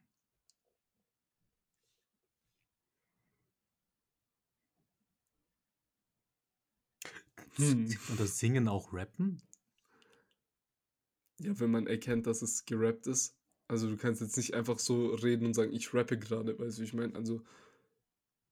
[7.57, 7.97] Hm.
[8.09, 9.43] Und das Singen auch rappen?
[11.39, 13.37] Ja, wenn man erkennt, dass es gerappt ist.
[13.67, 16.83] Also du kannst jetzt nicht einfach so reden und sagen, ich rappe gerade, weißt du,
[16.83, 17.15] wie ich meine?
[17.15, 17.43] Also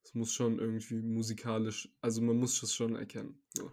[0.05, 3.41] es muss schon irgendwie musikalisch, also man muss das schon erkennen.
[3.55, 3.71] So.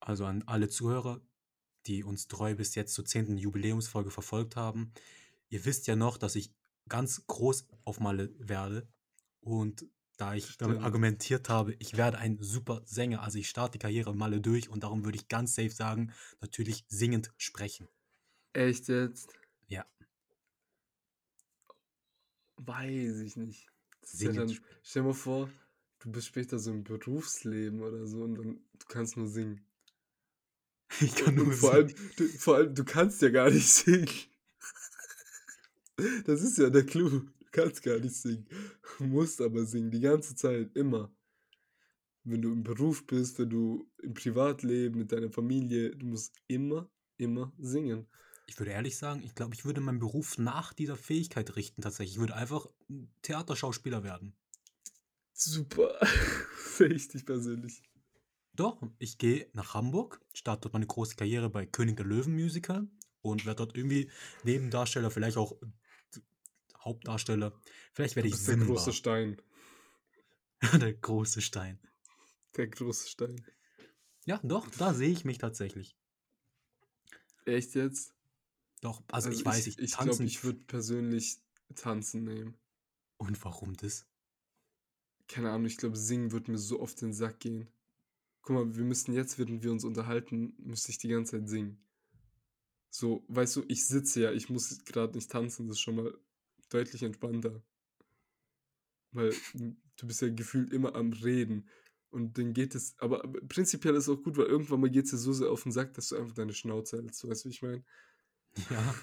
[0.00, 1.20] Also an alle Zuhörer,
[1.86, 3.38] die uns treu bis jetzt zur 10.
[3.38, 4.92] Jubiläumsfolge verfolgt haben.
[5.48, 6.52] Ihr wisst ja noch, dass ich
[6.88, 8.88] ganz groß auf Malle werde.
[9.40, 10.86] Und da ich damit Stimmt.
[10.86, 14.82] argumentiert habe, ich werde ein super Sänger, also ich starte die Karriere Malle durch und
[14.82, 17.88] darum würde ich ganz safe sagen, natürlich singend sprechen.
[18.54, 19.36] Echt jetzt?
[19.68, 19.84] Ja.
[22.56, 23.66] Weiß ich nicht.
[24.12, 24.48] Ja dann,
[24.82, 25.50] stell dir mal vor,
[26.00, 29.60] du bist später so im Berufsleben oder so und dann, du kannst nur singen.
[31.00, 31.72] Ich kann nur vor singen.
[31.72, 34.08] allem, du, vor allem, du kannst ja gar nicht singen.
[36.24, 37.22] Das ist ja der Clou.
[37.56, 38.46] Kannst gar nicht singen.
[38.98, 41.10] Du musst aber singen, die ganze Zeit, immer.
[42.22, 46.90] Wenn du im Beruf bist, wenn du im Privatleben, mit deiner Familie, du musst immer,
[47.16, 48.06] immer singen.
[48.46, 52.16] Ich würde ehrlich sagen, ich glaube, ich würde meinen Beruf nach dieser Fähigkeit richten tatsächlich.
[52.16, 54.34] Ich würde einfach ein Theaterschauspieler werden.
[55.32, 55.98] Super.
[56.76, 57.82] Sehe ich dich persönlich.
[58.52, 62.86] Doch, ich gehe nach Hamburg, starte dort meine große Karriere bei König der Löwen Musical
[63.22, 64.10] und werde dort irgendwie
[64.44, 65.56] Nebendarsteller, vielleicht auch
[66.86, 67.52] Hauptdarsteller.
[67.92, 68.72] Vielleicht werde ich bist der Simba.
[68.72, 69.42] große Stein.
[70.72, 71.78] der große Stein.
[72.56, 73.44] Der große Stein.
[74.24, 75.96] Ja, doch, da sehe ich mich tatsächlich.
[77.44, 78.14] Echt jetzt?
[78.80, 81.38] Doch, also, ich weiß, ich, ich glaube, ich würde persönlich
[81.74, 82.56] tanzen nehmen.
[83.18, 84.06] und warum das?
[85.28, 87.68] Keine Ahnung, ich glaube, singen wird mir so oft den Sack gehen.
[88.42, 91.84] Guck mal, wir müssten jetzt, während wir uns unterhalten, müsste ich die ganze Zeit singen.
[92.90, 96.16] So, weißt du, ich sitze ja, ich muss gerade nicht tanzen, das ist schon mal
[96.70, 97.62] deutlich entspannter.
[99.12, 99.34] Weil
[99.96, 101.68] du bist ja gefühlt immer am Reden.
[102.10, 105.10] Und dann geht es, aber, prinzipiell ist es auch gut, weil irgendwann mal geht es
[105.10, 107.26] dir so sehr auf den Sack, dass du einfach deine Schnauze hältst.
[107.28, 107.84] Weißt du, wie ich meine?
[108.70, 108.94] Ja,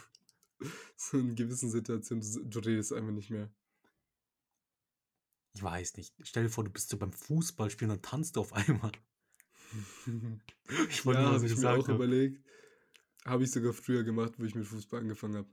[0.97, 3.51] So in gewissen Situationen, du, du redest einfach nicht mehr.
[5.55, 6.13] ich weiß nicht.
[6.23, 8.91] Stell dir vor, du bist so beim Fußballspielen und tanzt du auf einmal.
[10.89, 11.93] Ich wollte ja, habe ich mir auch habe.
[11.93, 12.43] überlegt.
[13.25, 15.49] Habe ich sogar früher gemacht, wo ich mit Fußball angefangen habe.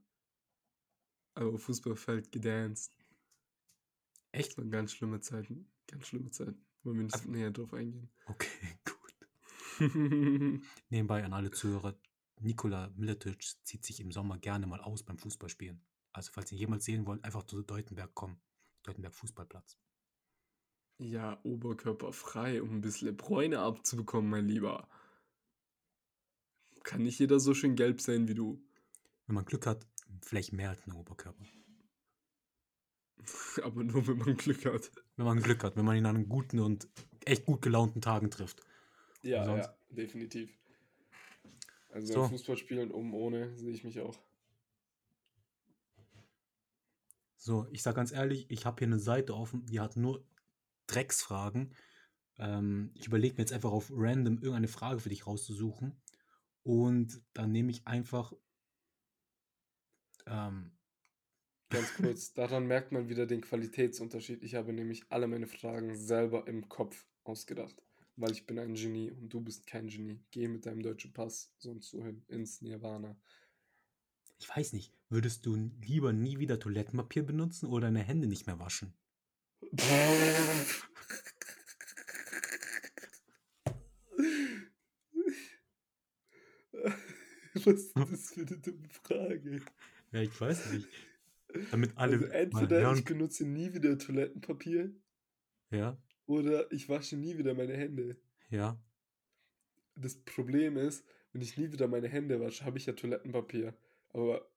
[1.35, 2.93] Aber auf Fußballfeld gedanced.
[4.33, 4.51] Echt?
[4.51, 5.71] Das waren ganz schlimme Zeiten.
[5.87, 6.65] Ganz schlimme Zeiten.
[6.83, 8.11] Wollen wir nicht näher drauf eingehen.
[8.27, 8.97] Okay, gut.
[10.91, 11.99] Nebenbei an alle Zuhörer,
[12.41, 15.83] Nikola Miletic zieht sich im Sommer gerne mal aus beim Fußballspielen.
[16.13, 18.41] Also falls ihr ihn jemals sehen wollt, einfach zu Deutenberg kommen.
[18.83, 19.79] Deutenberg Fußballplatz.
[20.99, 24.89] ja, Oberkörper frei, um ein bisschen Bräune abzubekommen, mein Lieber.
[26.83, 28.63] Kann nicht jeder so schön gelb sein wie du.
[29.27, 29.87] Wenn man Glück hat,
[30.23, 31.45] vielleicht mehr als ein Oberkörper.
[33.63, 34.91] Aber nur, wenn man Glück hat.
[35.17, 36.89] Wenn man Glück hat, wenn man ihn an guten und
[37.25, 38.63] echt gut gelaunten Tagen trifft.
[39.23, 40.51] Ja, ja, definitiv.
[41.91, 42.21] Also So.
[42.21, 44.19] beim Fußballspielen um ohne sehe ich mich auch.
[47.37, 50.25] So, ich sag ganz ehrlich, ich habe hier eine Seite offen, die hat nur
[50.87, 51.75] Drecksfragen.
[52.39, 56.01] Ähm, ich überlege mir jetzt einfach auf random irgendeine Frage für dich rauszusuchen.
[56.63, 58.33] Und dann nehme ich einfach.
[60.27, 60.73] Ähm,
[61.71, 64.43] Ganz kurz, daran merkt man wieder den Qualitätsunterschied.
[64.43, 67.81] Ich habe nämlich alle meine Fragen selber im Kopf ausgedacht,
[68.17, 70.21] weil ich bin ein Genie und du bist kein Genie.
[70.33, 73.17] Geh mit deinem deutschen Pass sonst so hin ins Nirvana.
[74.41, 78.59] ich weiß nicht, würdest du lieber nie wieder Toilettenpapier benutzen oder deine Hände nicht mehr
[78.59, 78.93] waschen?
[87.55, 89.63] Was ist das für eine dumme Frage?
[90.13, 90.89] Ja, ich weiß nicht.
[91.71, 94.93] Damit alle Also entweder ich benutze nie wieder Toilettenpapier
[95.71, 95.97] Ja,
[96.27, 98.17] oder ich wasche nie wieder meine Hände.
[98.51, 98.79] ja.
[99.95, 103.77] Das Problem ist, wenn ich nie wieder meine Hände wasche, habe ich ja Toilettenpapier.
[104.13, 104.51] Aber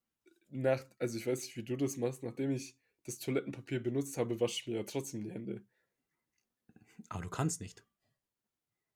[0.50, 4.40] nach, also ich weiß nicht, wie du das machst, nachdem ich das Toilettenpapier benutzt habe,
[4.40, 5.64] wasche ich mir ja trotzdem die Hände.
[7.10, 7.86] Aber du kannst nicht.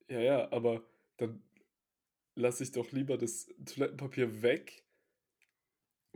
[0.09, 0.85] Ja, ja, aber
[1.17, 1.41] dann
[2.35, 4.85] lasse ich doch lieber das Toilettenpapier weg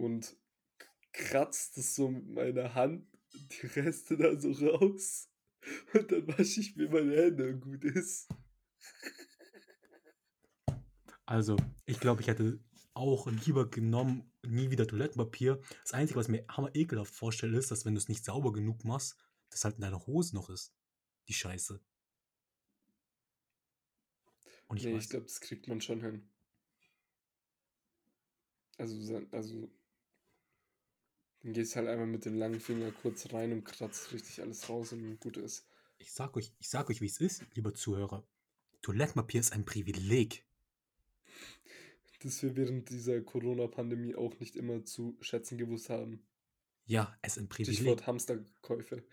[0.02, 0.38] und
[0.78, 5.30] k- kratze das so mit meiner Hand, die Reste da so raus.
[5.94, 8.28] Und dann wasche ich mir meine Hände und gut ist.
[11.26, 12.60] Also, ich glaube, ich hätte
[12.94, 15.62] auch lieber genommen, nie wieder Toilettenpapier.
[15.84, 18.84] Das Einzige, was mir hammer ekelhaft vorstelle, ist, dass wenn du es nicht sauber genug
[18.84, 19.18] machst,
[19.50, 20.74] das halt in deiner Hose noch ist.
[21.28, 21.80] Die Scheiße.
[24.68, 26.30] Und ich nee, weiß, ich glaube, das kriegt man schon hin.
[28.78, 29.70] Also, also
[31.44, 34.92] dann gehst halt einmal mit dem langen Finger kurz rein und kratzt richtig alles raus
[34.94, 35.66] und gut ist.
[35.98, 38.24] ich sag euch, ich sag euch, wie es ist, lieber Zuhörer.
[38.82, 40.44] Toilettenpapier ist ein Privileg.
[42.22, 46.24] Das wir während dieser Corona-Pandemie auch nicht immer zu schätzen gewusst haben.
[46.86, 47.76] Ja, es ist ein Privileg.
[47.76, 49.04] Stichwort Hamsterkäufe.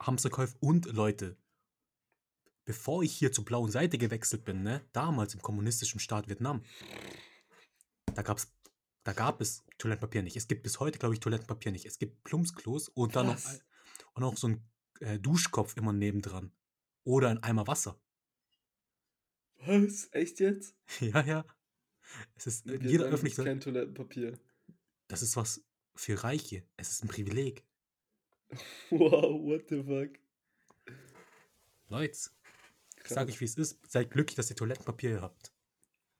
[0.00, 1.36] Hamsterkäuf und Leute,
[2.64, 6.62] bevor ich hier zur blauen Seite gewechselt bin, ne, damals im kommunistischen Staat Vietnam,
[8.14, 8.52] da gab's,
[9.04, 10.36] da gab es Toilettenpapier nicht.
[10.36, 11.86] Es gibt bis heute, glaube ich, Toilettenpapier nicht.
[11.86, 13.38] Es gibt Plumpsklos und dann noch,
[14.14, 14.64] und noch so ein
[15.00, 16.52] äh, Duschkopf immer nebendran.
[17.04, 18.00] Oder ein Eimer Wasser.
[19.66, 20.08] Was?
[20.12, 20.76] Echt jetzt?
[21.00, 21.44] ja, ja.
[22.34, 24.38] Es ist, In jeder öffentliche, kein Toilettenpapier.
[25.08, 26.64] das ist was für Reiche.
[26.76, 27.64] Es ist ein Privileg.
[28.90, 30.20] Wow, what the fuck?
[31.88, 32.18] Leute,
[33.06, 35.54] sage ich wie es ist, seid glücklich, dass ihr Toilettenpapier habt.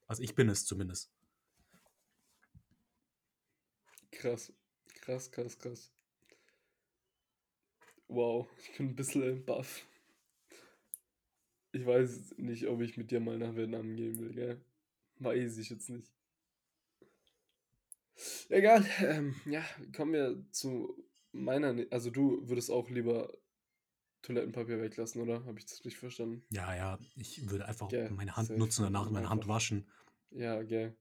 [0.07, 1.12] Also ich bin es zumindest.
[4.19, 4.53] Krass.
[5.01, 5.91] Krass, krass, krass.
[8.07, 9.85] Wow, ich bin ein bisschen baff.
[11.71, 14.61] Ich weiß nicht, ob ich mit dir mal nach Vietnam gehen will, gell?
[15.19, 16.11] Weiß ich jetzt nicht.
[18.49, 19.63] Egal, ähm, ja,
[19.95, 20.95] kommen wir zu
[21.31, 21.73] meiner.
[21.73, 23.35] Ne also, du würdest auch lieber
[24.21, 25.43] Toilettenpapier weglassen, oder?
[25.45, 26.45] Habe ich das richtig verstanden?
[26.51, 29.87] Ja, ja, ich würde einfach Gell, meine Hand nutzen und danach meine Hand waschen.
[30.29, 30.95] Ja, gell.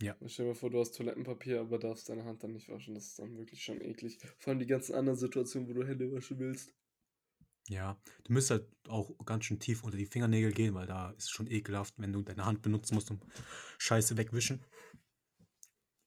[0.00, 0.16] Ja.
[0.26, 2.94] Stell dir mal vor, du hast Toilettenpapier, aber darfst deine Hand dann nicht waschen.
[2.94, 4.18] Das ist dann wirklich schon eklig.
[4.38, 6.74] Vor allem die ganzen anderen Situationen, wo du Hände waschen willst.
[7.68, 11.24] Ja, du müsst halt auch ganz schön tief unter die Fingernägel gehen, weil da ist
[11.24, 13.20] es schon ekelhaft, wenn du deine Hand benutzen musst, um
[13.78, 14.64] Scheiße wegwischen.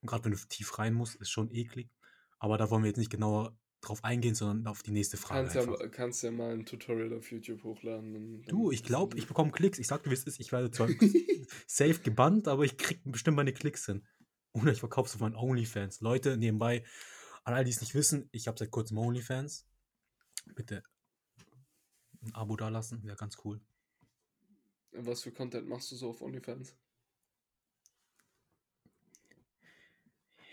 [0.02, 1.90] Und gerade wenn du tief rein musst, ist schon eklig.
[2.38, 5.56] Aber da wollen wir jetzt nicht genauer drauf eingehen, sondern auf die nächste Frage Kannst
[5.56, 5.80] ja, einfach.
[5.80, 8.44] mal- kannst ja mal ein Tutorial auf YouTube hochladen.
[8.44, 9.80] Du, ich glaube, ich bekomme Klicks.
[9.80, 10.40] Ich sag dir, wie es ist.
[10.40, 10.90] Ich werde zwar
[11.68, 14.06] safe gebannt, aber ich krieg bestimmt meine Klicks hin.
[14.54, 16.02] Oder ich verkaufe es auf meinen OnlyFans.
[16.02, 16.84] Leute, nebenbei,
[17.44, 19.66] an all die es nicht wissen, ich habe seit kurzem OnlyFans.
[20.56, 20.84] Bitte
[22.22, 23.62] ein Abo dalassen, wäre ganz cool.
[24.92, 26.76] Was für Content machst du so auf OnlyFans?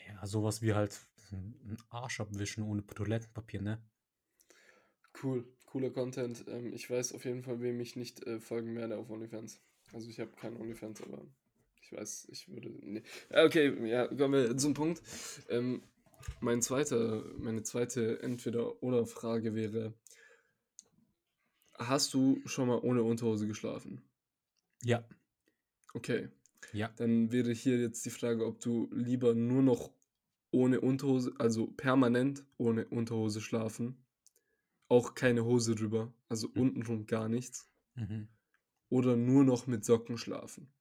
[0.09, 3.83] Ja, sowas wie halt ein Arsch abwischen ohne Toilettenpapier, ne?
[5.23, 6.45] Cool, cooler Content.
[6.49, 9.61] Ähm, ich weiß auf jeden Fall, wem ich nicht äh, folgen werde auf OnlyFans.
[9.93, 11.23] Also ich habe kein OnlyFans, aber
[11.81, 12.71] ich weiß, ich würde.
[12.83, 13.03] Nee.
[13.31, 15.03] Okay, ja, kommen wir zum Punkt.
[15.49, 15.83] Ähm,
[16.41, 19.95] mein zweiter, meine zweite Entweder-Oder-Frage wäre:
[21.75, 24.03] Hast du schon mal ohne Unterhose geschlafen?
[24.83, 25.07] Ja,
[25.97, 26.29] Okay,
[26.75, 26.93] ja.
[26.97, 29.91] dann wäre hier jetzt die Frage, ob du lieber nur noch
[30.51, 34.05] ohne Unterhose, also permanent ohne Unterhose schlafen,
[34.89, 36.67] auch keine Hose drüber, also Mhm.
[36.67, 38.29] untenrum gar nichts, Mhm.
[38.89, 40.73] oder nur noch mit Socken schlafen.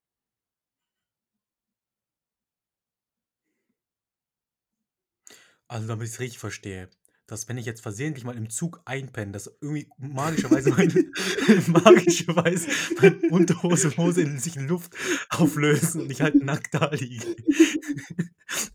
[5.68, 6.90] Also, damit ich es richtig verstehe,
[7.28, 11.00] dass wenn ich jetzt versehentlich mal im Zug einpenne, dass irgendwie magischerweise meine,
[11.68, 12.68] magischerweise
[13.02, 14.96] meine Unterhose und Hose in sich in Luft
[15.30, 17.26] auflösen und ich halt nackt da liege.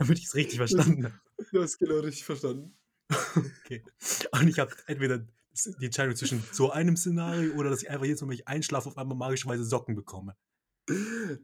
[0.01, 1.21] Damit ich es richtig verstanden habe.
[1.53, 2.75] Du hast genau richtig verstanden.
[3.65, 3.85] Okay.
[4.33, 5.19] Und ich habe entweder
[5.81, 8.99] die Entscheidung zwischen so einem Szenario oder dass ich einfach jetzt, wenn ich einschlafe, auf
[8.99, 10.37] einmal magischerweise Socken bekomme.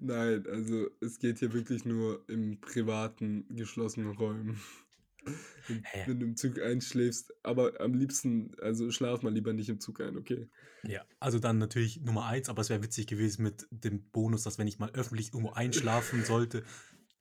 [0.01, 4.61] Nein, also es geht hier wirklich nur im privaten, geschlossenen Räumen.
[5.66, 6.05] Wenn- Hä?
[6.07, 10.01] Wenn du im Zug einschläfst, aber am liebsten, also schlaf mal lieber nicht im Zug
[10.01, 10.49] ein, okay?
[10.85, 14.59] Ja, also dann natürlich Nummer eins, aber es wäre witzig gewesen mit dem Bonus, dass
[14.59, 16.62] wenn ich mal öffentlich irgendwo einschlafen sollte,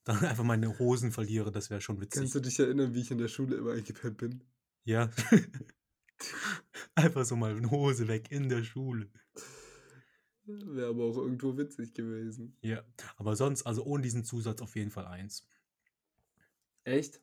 [0.05, 1.51] dann einfach meine Hosen verliere.
[1.51, 2.21] Das wäre schon witzig.
[2.21, 4.43] Kannst du dich erinnern, wie ich in der Schule immer eingepennt bin?
[4.85, 5.09] Ja.
[6.95, 9.09] einfach so mal eine Hose weg in der Schule.
[10.45, 12.55] Wäre aber auch irgendwo witzig gewesen.
[12.61, 12.83] Ja,
[13.17, 15.47] aber sonst, also ohne diesen Zusatz auf jeden Fall eins.
[16.83, 17.19] Echt?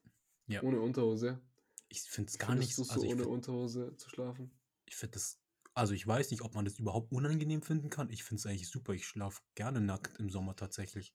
[0.49, 0.63] Ja.
[0.63, 1.41] Ohne Unterhose?
[1.89, 4.51] Ich finde es gar nicht so also ohne find- Unterhose zu schlafen?
[4.87, 5.41] Ich finde das,
[5.75, 8.11] also ich weiß nicht, ob man das überhaupt unangenehm finden kann.
[8.11, 8.93] Ich finde es eigentlich super.
[8.93, 11.15] Ich schlafe gerne nackt im Sommer tatsächlich.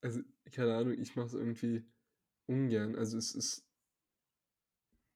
[0.00, 0.20] also,
[0.52, 1.84] keine Ahnung, ich mache es irgendwie
[2.46, 2.96] ungern.
[2.96, 3.64] Also es ist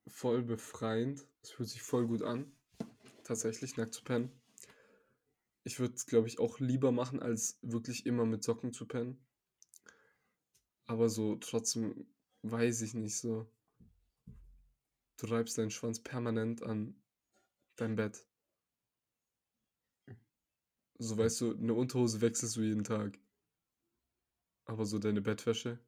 [0.07, 1.27] voll befreiend.
[1.43, 2.53] Es fühlt sich voll gut an,
[3.25, 4.33] tatsächlich nackt zu pennen.
[5.65, 9.19] Ich würde es, glaube ich, auch lieber machen, als wirklich immer mit Socken zu pennen.
[10.87, 12.07] Aber so trotzdem
[12.43, 13.51] weiß ich nicht so.
[15.17, 16.95] Du reibst deinen Schwanz permanent an
[17.77, 18.27] dein Bett.
[20.99, 23.19] So weißt du, eine Unterhose wechselst du jeden Tag.
[24.67, 25.79] Aber so deine Bettwäsche.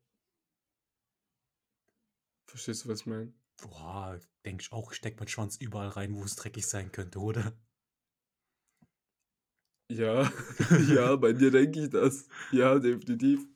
[2.46, 3.32] Verstehst du, was ich meine?
[3.62, 7.18] Boah, denk ich auch, ich steck meinen Schwanz überall rein, wo es dreckig sein könnte,
[7.20, 7.56] oder?
[9.88, 10.30] Ja,
[10.88, 12.28] ja, bei dir denke ich das.
[12.50, 13.46] Ja, definitiv.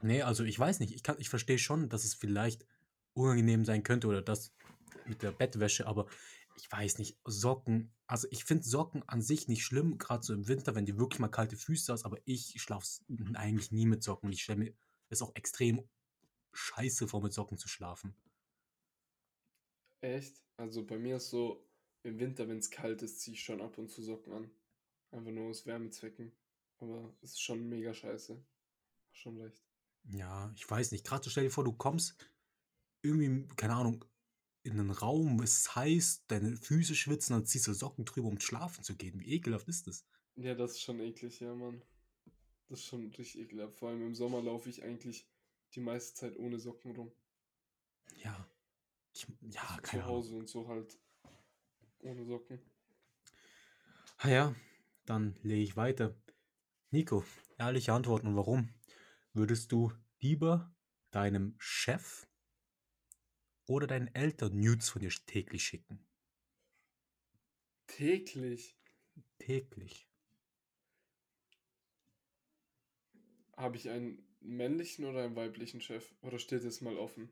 [0.00, 0.94] Nee, also ich weiß nicht.
[0.94, 2.64] Ich, kann, ich verstehe schon, dass es vielleicht
[3.14, 4.52] unangenehm sein könnte oder das
[5.06, 6.06] mit der Bettwäsche, aber
[6.58, 7.18] ich weiß nicht.
[7.24, 10.98] Socken, also ich finde Socken an sich nicht schlimm, gerade so im Winter, wenn du
[10.98, 12.86] wirklich mal kalte Füße hast, aber ich schlafe
[13.34, 14.74] eigentlich nie mit Socken ich stelle mir
[15.08, 15.88] es auch extrem
[16.52, 18.14] scheiße vor, mit Socken zu schlafen.
[20.00, 20.42] Echt?
[20.56, 21.64] Also bei mir ist so,
[22.02, 24.50] im Winter, wenn es kalt ist, ziehe ich schon ab und zu Socken an.
[25.10, 26.32] Einfach nur aus Wärmezwecken.
[26.78, 28.42] Aber es ist schon mega scheiße.
[29.12, 29.62] Schon recht.
[30.04, 31.04] Ja, ich weiß nicht.
[31.04, 32.16] Gerade so stell dir vor, du kommst
[33.02, 34.04] irgendwie, keine Ahnung,
[34.68, 38.40] in einen Raum, es ist heiß, deine Füße schwitzen, dann ziehst du Socken drüber, um
[38.40, 39.20] schlafen zu gehen.
[39.20, 40.04] Wie ekelhaft ist das?
[40.36, 41.82] Ja, das ist schon eklig, ja, Mann.
[42.68, 43.76] Das ist schon richtig ekelhaft.
[43.76, 45.26] Vor allem im Sommer laufe ich eigentlich
[45.74, 47.12] die meiste Zeit ohne Socken rum.
[48.22, 48.48] Ja.
[49.14, 50.16] Ich, ja, Zu keine Ahnung.
[50.16, 50.96] Hause und so halt
[52.00, 52.60] ohne Socken.
[54.18, 54.54] Ah ja,
[55.06, 56.14] dann lege ich weiter.
[56.90, 57.24] Nico,
[57.58, 58.68] ehrliche Antworten und warum?
[59.32, 60.72] Würdest du lieber
[61.10, 62.27] deinem Chef
[63.68, 66.00] oder deinen Eltern Nudes von dir täglich schicken?
[67.88, 68.76] Täglich
[69.38, 70.08] Täglich.
[73.58, 76.14] habe ich einen männlichen oder einen weiblichen Chef?
[76.22, 77.28] Oder steht es mal offen?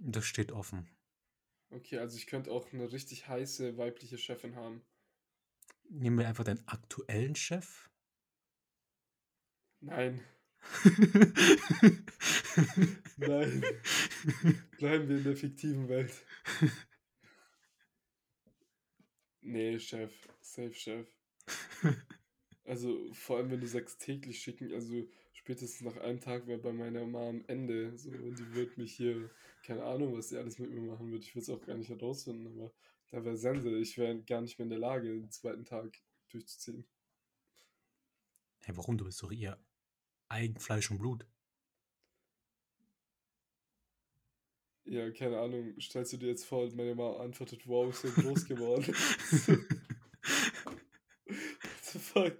[0.00, 0.86] Das steht offen.
[1.70, 4.80] Okay, also ich könnte auch eine richtig heiße weibliche Chefin haben.
[5.90, 7.88] Nehmen wir einfach deinen aktuellen Chef.
[9.82, 10.20] Nein,
[13.16, 13.64] nein.
[14.78, 16.12] Bleiben wir in der fiktiven Welt.
[19.40, 20.12] Nee, Chef.
[20.40, 21.08] Safe Chef.
[22.64, 26.72] Also vor allem, wenn du sagst täglich schicken, also spätestens nach einem Tag wäre bei
[26.72, 27.98] meiner Mom Ende.
[27.98, 29.30] So, die wird mich hier,
[29.64, 31.24] keine Ahnung, was sie alles mit mir machen wird.
[31.24, 32.72] Ich würde es auch gar nicht herausfinden, aber
[33.10, 33.68] da wäre Sense.
[33.78, 35.98] Ich wäre gar nicht mehr in der Lage, den zweiten Tag
[36.30, 36.86] durchzuziehen.
[38.60, 38.96] Hey, warum?
[38.96, 39.58] Du bist doch ihr
[40.28, 41.26] Eigenfleisch und Blut.
[44.84, 45.74] Ja, keine Ahnung.
[45.80, 48.94] Stellst du dir jetzt vor, meine Mama antwortet, wow, ist so groß geworden.
[51.26, 52.36] What the fuck?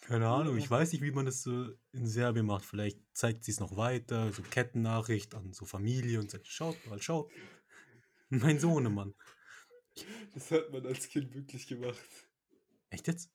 [0.00, 2.64] Keine Ahnung, ich weiß nicht, wie man das so in Serbien macht.
[2.64, 7.00] Vielleicht zeigt sie es noch weiter, so Kettennachricht an so Familie und sagt, schaut mal,
[7.00, 7.30] schaut.
[8.28, 9.14] Mein Sohnemann.
[10.34, 11.98] Das hat man als Kind wirklich gemacht.
[12.90, 13.30] Echt jetzt?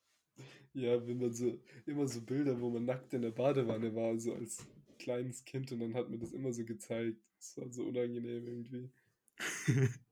[0.74, 4.34] Ja, wenn man so, immer so Bilder, wo man nackt in der Badewanne war, so
[4.34, 4.66] als
[4.98, 7.18] kleines Kind und dann hat mir das immer so gezeigt.
[7.38, 8.90] Das war so unangenehm irgendwie.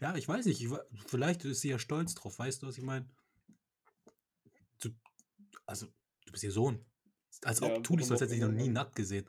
[0.00, 0.68] Ja, ich weiß nicht, ich,
[1.06, 3.08] vielleicht ist sie ja stolz drauf, weißt du, was ich meine?
[4.80, 4.90] Du,
[5.66, 5.86] also,
[6.24, 6.84] du bist ihr Sohn.
[7.42, 9.28] Als Ja, ob tu dich, so, als warum hätte auch noch nie nackt gesehen.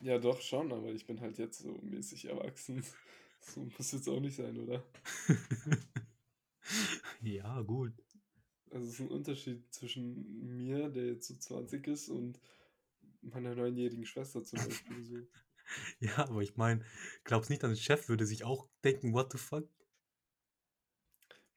[0.00, 2.84] Ja, doch schon, aber ich bin halt jetzt so mäßig erwachsen.
[3.40, 4.84] So muss jetzt auch nicht sein, oder?
[7.22, 7.92] ja, gut.
[8.72, 12.40] Also es ist ein Unterschied zwischen mir, der jetzt so 20 ist, und
[13.22, 15.04] meiner neunjährigen Schwester zum Beispiel.
[15.04, 15.16] So.
[16.00, 16.82] Ja, aber ich meine,
[17.24, 19.68] glaubst nicht, dein Chef würde sich auch denken, what the fuck?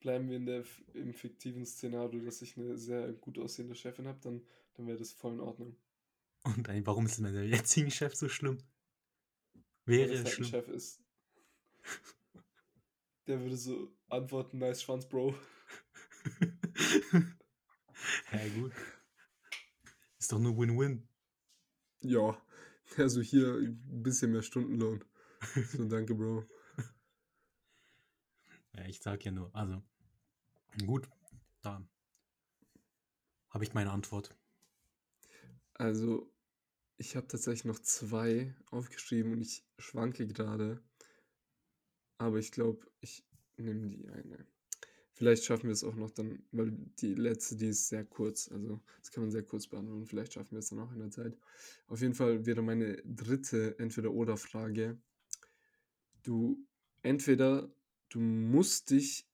[0.01, 4.19] Bleiben wir in der, im fiktiven Szenario, dass ich eine sehr gut aussehende Chefin habe,
[4.19, 5.77] dann, dann wäre das voll in Ordnung.
[6.43, 8.57] Und dann, warum ist mein jetzigen Chef so schlimm?
[9.85, 10.49] Wäre es halt schlimm?
[10.49, 11.01] Chef ist.
[13.27, 15.35] Der würde so antworten, nice Schwanz, Bro.
[18.31, 18.73] ja, gut.
[20.17, 21.07] Ist doch nur Win-Win.
[22.03, 22.35] Ja,
[22.97, 25.03] also hier ein bisschen mehr Stundenlohn.
[25.71, 26.45] So, danke, Bro.
[28.73, 29.83] Ja, ich sag ja nur, also,
[30.85, 31.09] gut,
[31.61, 31.85] da
[33.49, 34.35] habe ich meine Antwort.
[35.73, 36.31] Also,
[36.97, 40.81] ich habe tatsächlich noch zwei aufgeschrieben und ich schwanke gerade.
[42.17, 43.25] Aber ich glaube, ich
[43.57, 44.47] nehme die eine.
[45.21, 48.49] Vielleicht schaffen wir es auch noch dann, weil die letzte, die ist sehr kurz.
[48.51, 50.07] Also, das kann man sehr kurz beantworten.
[50.07, 51.37] Vielleicht schaffen wir es dann auch in der Zeit.
[51.85, 54.99] Auf jeden Fall wäre meine dritte Entweder-Oder-Frage.
[56.23, 56.65] Du,
[57.03, 57.71] entweder
[58.09, 59.29] du musst dich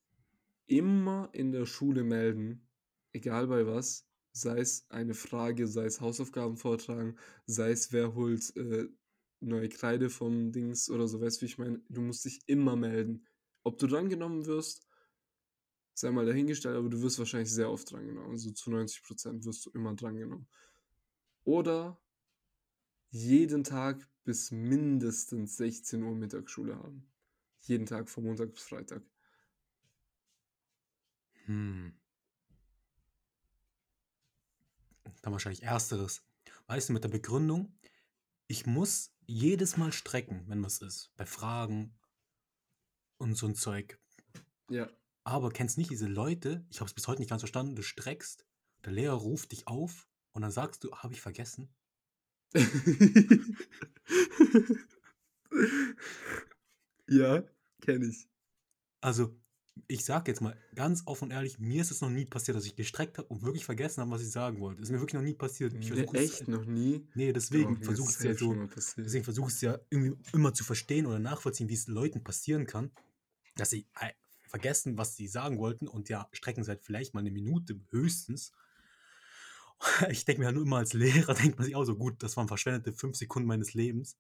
[0.66, 2.68] immer in der Schule melden,
[3.14, 7.16] egal bei was, sei es eine Frage, sei es Hausaufgaben vortragen,
[7.46, 8.90] sei es wer holt äh,
[9.40, 11.82] neue Kreide vom Dings oder so, weißt du, wie ich meine?
[11.88, 13.26] Du musst dich immer melden.
[13.64, 14.87] Ob du drangenommen wirst,
[15.98, 18.32] sei mal dahingestellt, aber du wirst wahrscheinlich sehr oft drangenommen.
[18.32, 20.48] Also zu 90% wirst du immer drangenommen.
[21.44, 22.00] Oder
[23.10, 27.10] jeden Tag bis mindestens 16 Uhr Mittagsschule haben.
[27.62, 29.02] Jeden Tag von Montag bis Freitag.
[31.46, 31.98] Hm.
[35.22, 36.22] Dann wahrscheinlich ersteres.
[36.68, 37.76] Weißt du, mit der Begründung,
[38.46, 41.12] ich muss jedes Mal strecken, wenn was ist.
[41.16, 41.98] Bei Fragen
[43.18, 44.00] und so ein Zeug.
[44.70, 44.88] Ja.
[45.28, 48.46] Aber kennst nicht diese Leute, ich habe es bis heute nicht ganz verstanden, du streckst,
[48.86, 51.68] der Lehrer ruft dich auf und dann sagst du, habe ich vergessen?
[57.10, 57.44] ja,
[57.82, 58.30] kenne ich.
[59.02, 59.38] Also,
[59.90, 62.66] ich sag jetzt mal ganz offen und ehrlich, mir ist es noch nie passiert, dass
[62.66, 64.80] ich gestreckt habe und wirklich vergessen habe, was ich sagen wollte.
[64.80, 65.74] Das ist mir wirklich noch nie passiert.
[65.74, 67.06] Ich Nee, versuche es, echt noch nie.
[67.16, 68.54] nee, deswegen versuche ich es ja so,
[68.96, 72.66] deswegen versuche ich es ja irgendwie immer zu verstehen oder nachvollziehen, wie es Leuten passieren
[72.66, 72.92] kann,
[73.56, 73.86] dass sie
[74.48, 78.52] vergessen, was sie sagen wollten und ja, strecken seit vielleicht mal eine Minute höchstens.
[80.10, 82.36] Ich denke mir halt nur immer als Lehrer, denkt man sich auch so, gut, das
[82.36, 84.18] waren verschwendete fünf Sekunden meines Lebens.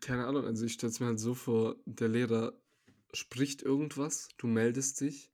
[0.00, 2.52] Keine Ahnung, also ich stelle es mir halt so vor, der Lehrer
[3.12, 5.30] spricht irgendwas, du meldest dich,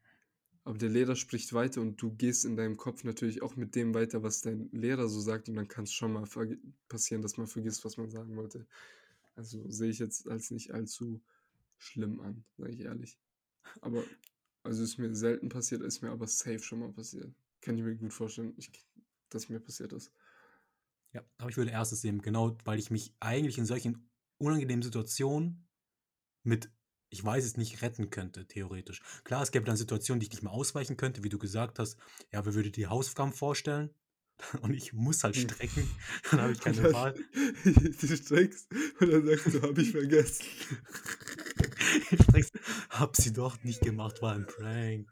[0.65, 3.95] aber der Lehrer spricht weiter und du gehst in deinem Kopf natürlich auch mit dem
[3.95, 6.27] weiter, was dein Lehrer so sagt und dann kann es schon mal
[6.89, 8.67] passieren, dass man vergisst, was man sagen wollte.
[9.37, 11.23] Also sehe ich jetzt als nicht allzu
[11.79, 13.19] schlimm an, sage ich ehrlich.
[13.81, 14.05] Aber,
[14.63, 17.33] also ist mir selten passiert, ist mir aber safe schon mal passiert.
[17.61, 18.71] Kann ich mir gut vorstellen, ich,
[19.29, 20.13] dass mir passiert ist.
[21.13, 25.69] Ja, aber ich würde erstes sehen, genau, weil ich mich eigentlich in solchen unangenehmen Situationen
[26.45, 26.71] mit,
[27.11, 29.03] ich weiß es nicht, retten könnte, theoretisch.
[29.25, 31.99] Klar, es gäbe dann Situationen, die ich nicht mehr ausweichen könnte, wie du gesagt hast,
[32.33, 33.91] ja, wer würde die Hausaufgaben vorstellen?
[34.63, 35.49] Und ich muss halt hm.
[35.49, 35.91] strecken,
[36.31, 37.15] dann habe ich keine Wahl.
[37.65, 38.69] Du streckst
[39.01, 40.47] und dann sagst du, habe ich vergessen.
[42.91, 45.09] Hab sie doch nicht gemacht, war ein Prank.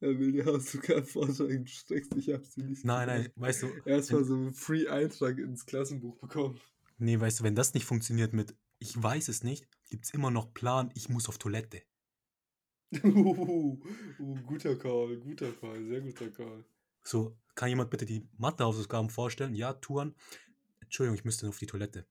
[0.00, 3.68] Er will dir Hausaufgaben vorschlagen, du streckst, ich hab sie nicht Nein, nein, weißt du.
[3.84, 6.58] Erstmal so einen Free-Eintrag ins Klassenbuch bekommen.
[6.98, 8.54] Nee, weißt du, wenn das nicht funktioniert mit
[8.84, 11.82] ich weiß es nicht, gibt es immer noch Plan, ich muss auf Toilette.
[13.02, 13.80] Uh,
[14.18, 16.64] uh, guter Call, guter Call, sehr guter Call.
[17.02, 19.54] So, kann jemand bitte die Mathehausaufgaben vorstellen?
[19.54, 20.14] Ja, Touren.
[20.80, 22.06] Entschuldigung, ich müsste auf die Toilette.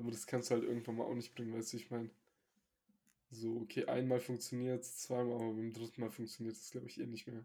[0.00, 2.10] Aber das kannst du halt irgendwann mal auch nicht bringen, weißt du, ich meine.
[3.30, 7.06] So, okay, einmal funktioniert es, zweimal, aber beim dritten Mal funktioniert es, glaube ich, eh
[7.06, 7.44] nicht mehr.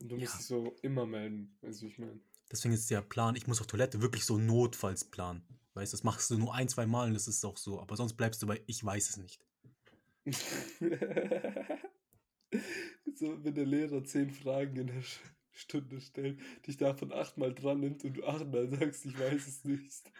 [0.00, 2.20] Und du musst dich so immer melden, weißt du, ich meine.
[2.50, 5.42] Deswegen ist der Plan, ich muss auf Toilette, wirklich so Notfallsplan.
[5.74, 7.80] Weißt du, das machst du nur ein, zwei Mal und das ist auch so.
[7.80, 9.44] Aber sonst bleibst du bei, ich weiß es nicht.
[13.14, 15.02] so, wenn der Lehrer zehn Fragen in der
[15.50, 20.10] Stunde stellt, dich davon achtmal dran nimmt und du achtmal sagst, ich weiß es nicht.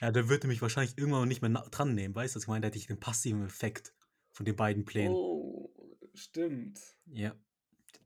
[0.00, 2.40] Ja, der würde mich wahrscheinlich irgendwann nicht mehr dran nehmen, weißt du?
[2.40, 3.94] Ich meine, da hätte ich den passiven Effekt
[4.30, 5.12] von den beiden Plänen.
[5.14, 5.72] Oh,
[6.14, 6.80] stimmt.
[7.06, 7.34] Ja.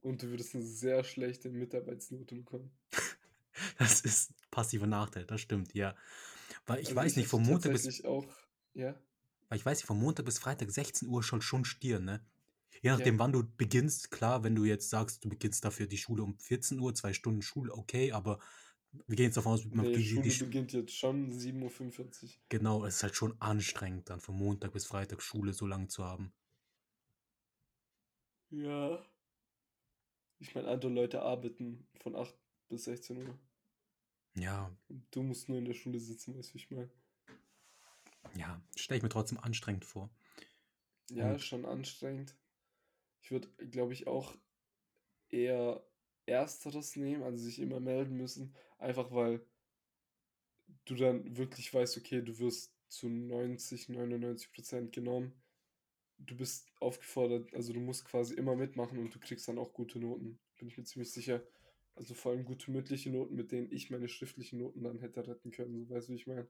[0.01, 2.71] Und du würdest eine sehr schlechte Mitarbeitsnote bekommen.
[3.79, 5.95] das ist passiver Nachteil, das stimmt, ja.
[6.67, 8.05] Weil ich also weiß ich nicht, vom Montag bis.
[8.05, 8.27] auch,
[8.75, 8.99] ja.
[9.49, 12.25] Weil ich weiß nicht, vom Montag bis Freitag 16 Uhr soll schon stieren, ne?
[12.81, 13.19] Je nachdem, ja.
[13.21, 16.81] wann du beginnst, klar, wenn du jetzt sagst, du beginnst dafür die Schule um 14
[16.81, 18.41] Uhr, zwei Stunden Schule, okay, aber
[18.93, 22.31] wir gehen jetzt davon aus, man nee, die Schule die beginnt jetzt schon 7.45 Uhr.
[22.49, 26.05] Genau, es ist halt schon anstrengend, dann von Montag bis Freitag Schule so lange zu
[26.05, 26.33] haben.
[28.51, 29.03] Ja.
[30.39, 32.35] Ich meine, andere Leute arbeiten von 8
[32.69, 33.39] bis 16 Uhr.
[34.35, 34.71] Ja.
[35.11, 36.91] Du musst nur in der Schule sitzen, weißt du, ich meine.
[38.37, 40.11] Ja, stelle ich mir trotzdem anstrengend vor.
[41.11, 42.37] Ja, Und schon anstrengend.
[43.23, 44.35] Ich würde, glaube ich, auch
[45.29, 45.83] eher
[46.27, 49.45] Ersteres nehmen, also sich immer melden müssen, einfach weil
[50.85, 55.33] du dann wirklich weißt, okay, du wirst zu 90, 99 Prozent genommen.
[56.19, 59.99] Du bist aufgefordert, also du musst quasi immer mitmachen und du kriegst dann auch gute
[59.99, 60.39] Noten.
[60.59, 61.43] Bin ich mir ziemlich sicher.
[61.95, 65.51] Also vor allem gute mündliche Noten, mit denen ich meine schriftlichen Noten dann hätte retten
[65.51, 65.85] können.
[65.85, 66.49] So weißt du, wie ich meine?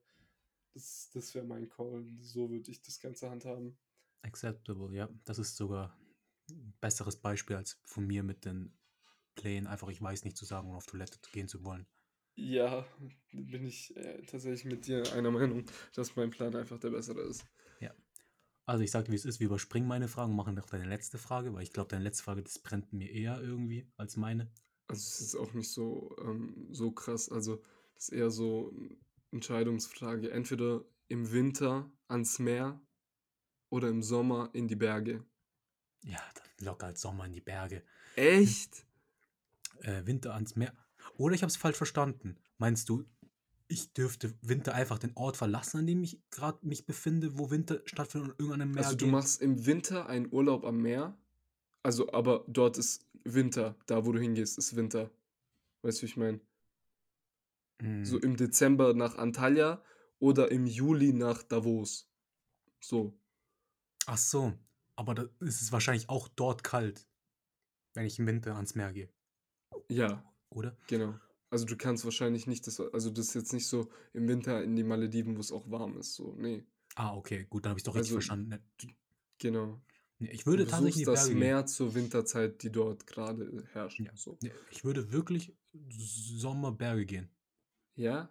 [0.74, 2.06] Das, das wäre mein Call.
[2.20, 3.78] So würde ich das Ganze handhaben.
[4.22, 5.08] Acceptable, ja.
[5.24, 5.98] Das ist sogar
[6.50, 8.72] ein besseres Beispiel als von mir mit den
[9.34, 9.66] Plänen.
[9.66, 11.86] Einfach, ich weiß nicht zu sagen, um auf Toilette gehen zu wollen.
[12.34, 12.86] Ja,
[13.32, 17.44] bin ich äh, tatsächlich mit dir einer Meinung, dass mein Plan einfach der bessere ist.
[17.80, 17.94] Ja.
[18.64, 21.18] Also ich sage, wie es ist, wir überspringen meine Fragen und machen noch deine letzte
[21.18, 24.50] Frage, weil ich glaube, deine letzte Frage, das brennt mir eher irgendwie als meine.
[24.88, 27.28] Also es ist auch nicht so, ähm, so krass.
[27.28, 27.62] Also
[27.94, 28.96] das ist eher so eine
[29.32, 30.30] Entscheidungsfrage.
[30.30, 32.80] Entweder im Winter ans Meer
[33.68, 35.24] oder im Sommer in die Berge.
[36.04, 37.84] Ja, dann locker als Sommer in die Berge.
[38.16, 38.86] Echt?
[39.80, 40.74] Äh, Winter ans Meer.
[41.16, 42.36] Oder ich habe es falsch verstanden.
[42.58, 43.04] Meinst du,
[43.68, 47.80] ich dürfte Winter einfach den Ort verlassen, an dem ich gerade mich befinde, wo Winter
[47.86, 49.12] stattfindet und irgendeinem Meer Also du geht?
[49.12, 51.16] machst im Winter einen Urlaub am Meer,
[51.82, 55.10] also aber dort ist Winter, da wo du hingehst, ist Winter.
[55.82, 56.40] Weißt du, wie ich meine?
[57.80, 58.04] Mm.
[58.04, 59.82] So im Dezember nach Antalya
[60.18, 62.08] oder im Juli nach Davos.
[62.80, 63.18] So.
[64.06, 64.52] Ach so,
[64.96, 67.08] aber da ist es wahrscheinlich auch dort kalt,
[67.94, 69.08] wenn ich im Winter ans Meer gehe.
[69.94, 70.24] Ja.
[70.50, 70.76] Oder?
[70.86, 71.14] Genau.
[71.50, 74.74] Also du kannst wahrscheinlich nicht das, also das ist jetzt nicht so im Winter in
[74.74, 76.64] die Malediven, wo es auch warm ist, so, nee.
[76.94, 78.48] Ah, okay, gut, dann habe ich doch richtig also, verstanden.
[78.48, 78.60] Ne,
[79.38, 79.80] genau.
[80.18, 84.00] Ich würde tatsächlich das Meer zur Winterzeit, die dort gerade herrscht.
[84.00, 84.12] Ja.
[84.14, 84.38] So.
[84.70, 85.52] Ich würde wirklich
[85.88, 87.28] Sommerberge gehen.
[87.96, 88.30] Ja?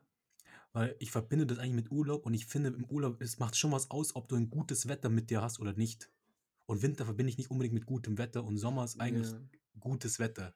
[0.73, 3.71] Weil ich verbinde das eigentlich mit Urlaub und ich finde, im Urlaub, es macht schon
[3.71, 6.09] was aus, ob du ein gutes Wetter mit dir hast oder nicht.
[6.65, 9.39] Und Winter verbinde ich nicht unbedingt mit gutem Wetter und Sommer ist eigentlich ja.
[9.79, 10.55] gutes Wetter.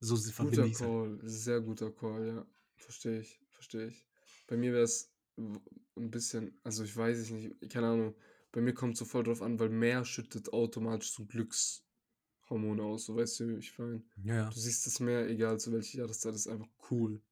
[0.00, 2.46] So verbinde guter ich Call, sehr guter Call, ja.
[2.76, 4.06] Verstehe ich, verstehe ich.
[4.46, 8.14] Bei mir wäre es ein bisschen, also ich weiß es nicht, keine Ahnung.
[8.52, 13.06] Bei mir kommt es so voll drauf an, weil Meer schüttet automatisch so Glückshormone aus,
[13.06, 14.02] so weißt du, ich meine.
[14.22, 14.50] Ja, ja.
[14.50, 17.22] Du siehst das Meer, egal zu welcher Jahreszeit, ist einfach cool.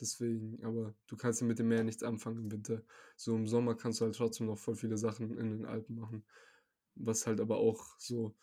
[0.00, 2.82] Deswegen, aber du kannst ja mit dem Meer nichts anfangen im Winter.
[3.16, 6.24] So im Sommer kannst du halt trotzdem noch voll viele Sachen in den Alpen machen.
[6.94, 8.34] Was halt aber auch so,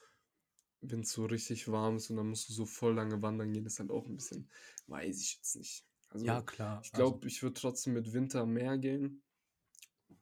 [0.82, 3.66] wenn es so richtig warm ist und dann musst du so voll lange wandern gehen,
[3.66, 4.50] ist halt auch ein bisschen,
[4.88, 5.86] weiß ich jetzt nicht.
[6.10, 6.82] Also Ja, klar.
[6.84, 9.22] ich Also, glaube, ich würde trotzdem mit Winter mehr gehen.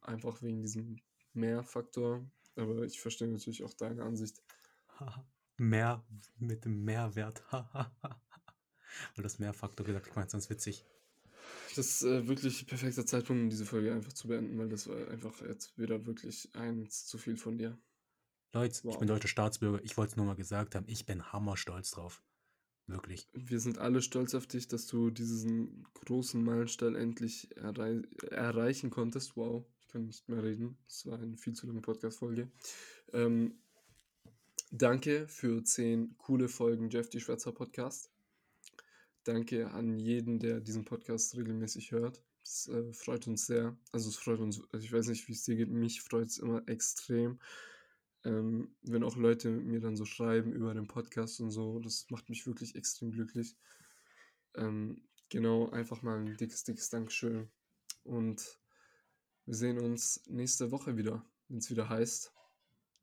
[0.01, 1.01] Einfach wegen diesem
[1.33, 2.29] Mehrfaktor.
[2.55, 4.41] Aber ich verstehe natürlich auch deine Ansicht.
[5.57, 6.03] mehr
[6.37, 7.43] mit dem Mehrwert.
[7.51, 10.85] Weil das Mehrfaktor gesagt, ich meine, sonst witzig.
[11.75, 15.07] Das ist äh, wirklich perfekter Zeitpunkt, um diese Folge einfach zu beenden, weil das war
[15.09, 17.77] einfach jetzt wieder wirklich eins zu viel von dir.
[18.53, 18.99] Leute, ich Wow.
[18.99, 19.83] bin deutscher Staatsbürger.
[19.83, 20.85] Ich wollte es nur mal gesagt haben.
[20.87, 22.23] Ich bin hammerstolz drauf.
[22.87, 23.27] Wirklich.
[23.33, 29.35] Wir sind alle stolz auf dich, dass du diesen großen Meilenstein endlich errei erreichen konntest.
[29.35, 30.77] Wow, ich kann nicht mehr reden.
[30.87, 32.49] Das war eine viel zu lange Podcast-Folge.
[33.11, 33.59] Ähm,
[34.71, 38.09] danke für zehn coole Folgen Jeff die Schwätzer Podcast.
[39.25, 42.23] Danke an jeden, der diesen Podcast regelmäßig hört.
[42.41, 43.75] Das äh, freut uns sehr.
[43.91, 46.65] Also es freut uns, ich weiß nicht, wie es dir geht, mich freut es immer
[46.69, 47.39] extrem.
[48.28, 52.28] Ähm, wenn auch Leute mir dann so schreiben über den Podcast und so, das macht
[52.30, 53.55] mich wirklich extrem glücklich.
[54.55, 57.49] Ähm, genau, einfach mal ein dickes, dickes Dankeschön.
[58.03, 58.59] Und
[59.45, 62.34] wir sehen uns nächste Woche wieder, wenn es wieder heißt.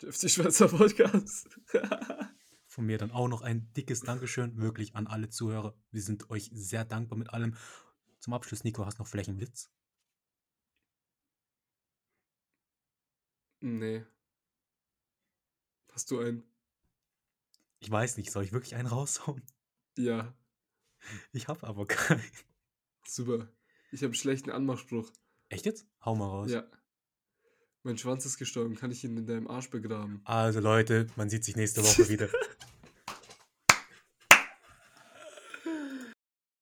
[0.02, 1.58] Dürfte Schweizer Podcast.
[2.66, 5.74] Von mir dann auch noch ein dickes Dankeschön wirklich an alle Zuhörer.
[5.90, 7.56] Wir sind euch sehr dankbar mit allem.
[8.20, 9.70] Zum Abschluss, Nico, hast du noch vielleicht einen Witz?
[13.62, 14.04] nee.
[15.94, 16.42] Hast du einen?
[17.78, 19.42] Ich weiß nicht, soll ich wirklich einen raushauen?
[19.96, 20.34] Ja,
[21.32, 22.22] Ich habe aber keinen.
[23.06, 23.48] super.
[23.92, 25.10] Ich habe einen schlechten Anmachspruch.
[25.50, 25.86] Echt jetzt?
[26.04, 26.50] Hau mal raus.
[26.50, 26.64] Ja.
[27.84, 28.74] Mein Schwanz ist gestorben.
[28.74, 30.20] Kann ich ihn in deinem Arsch begraben?
[30.24, 32.28] Also Leute, man sieht sich nächste Woche wieder.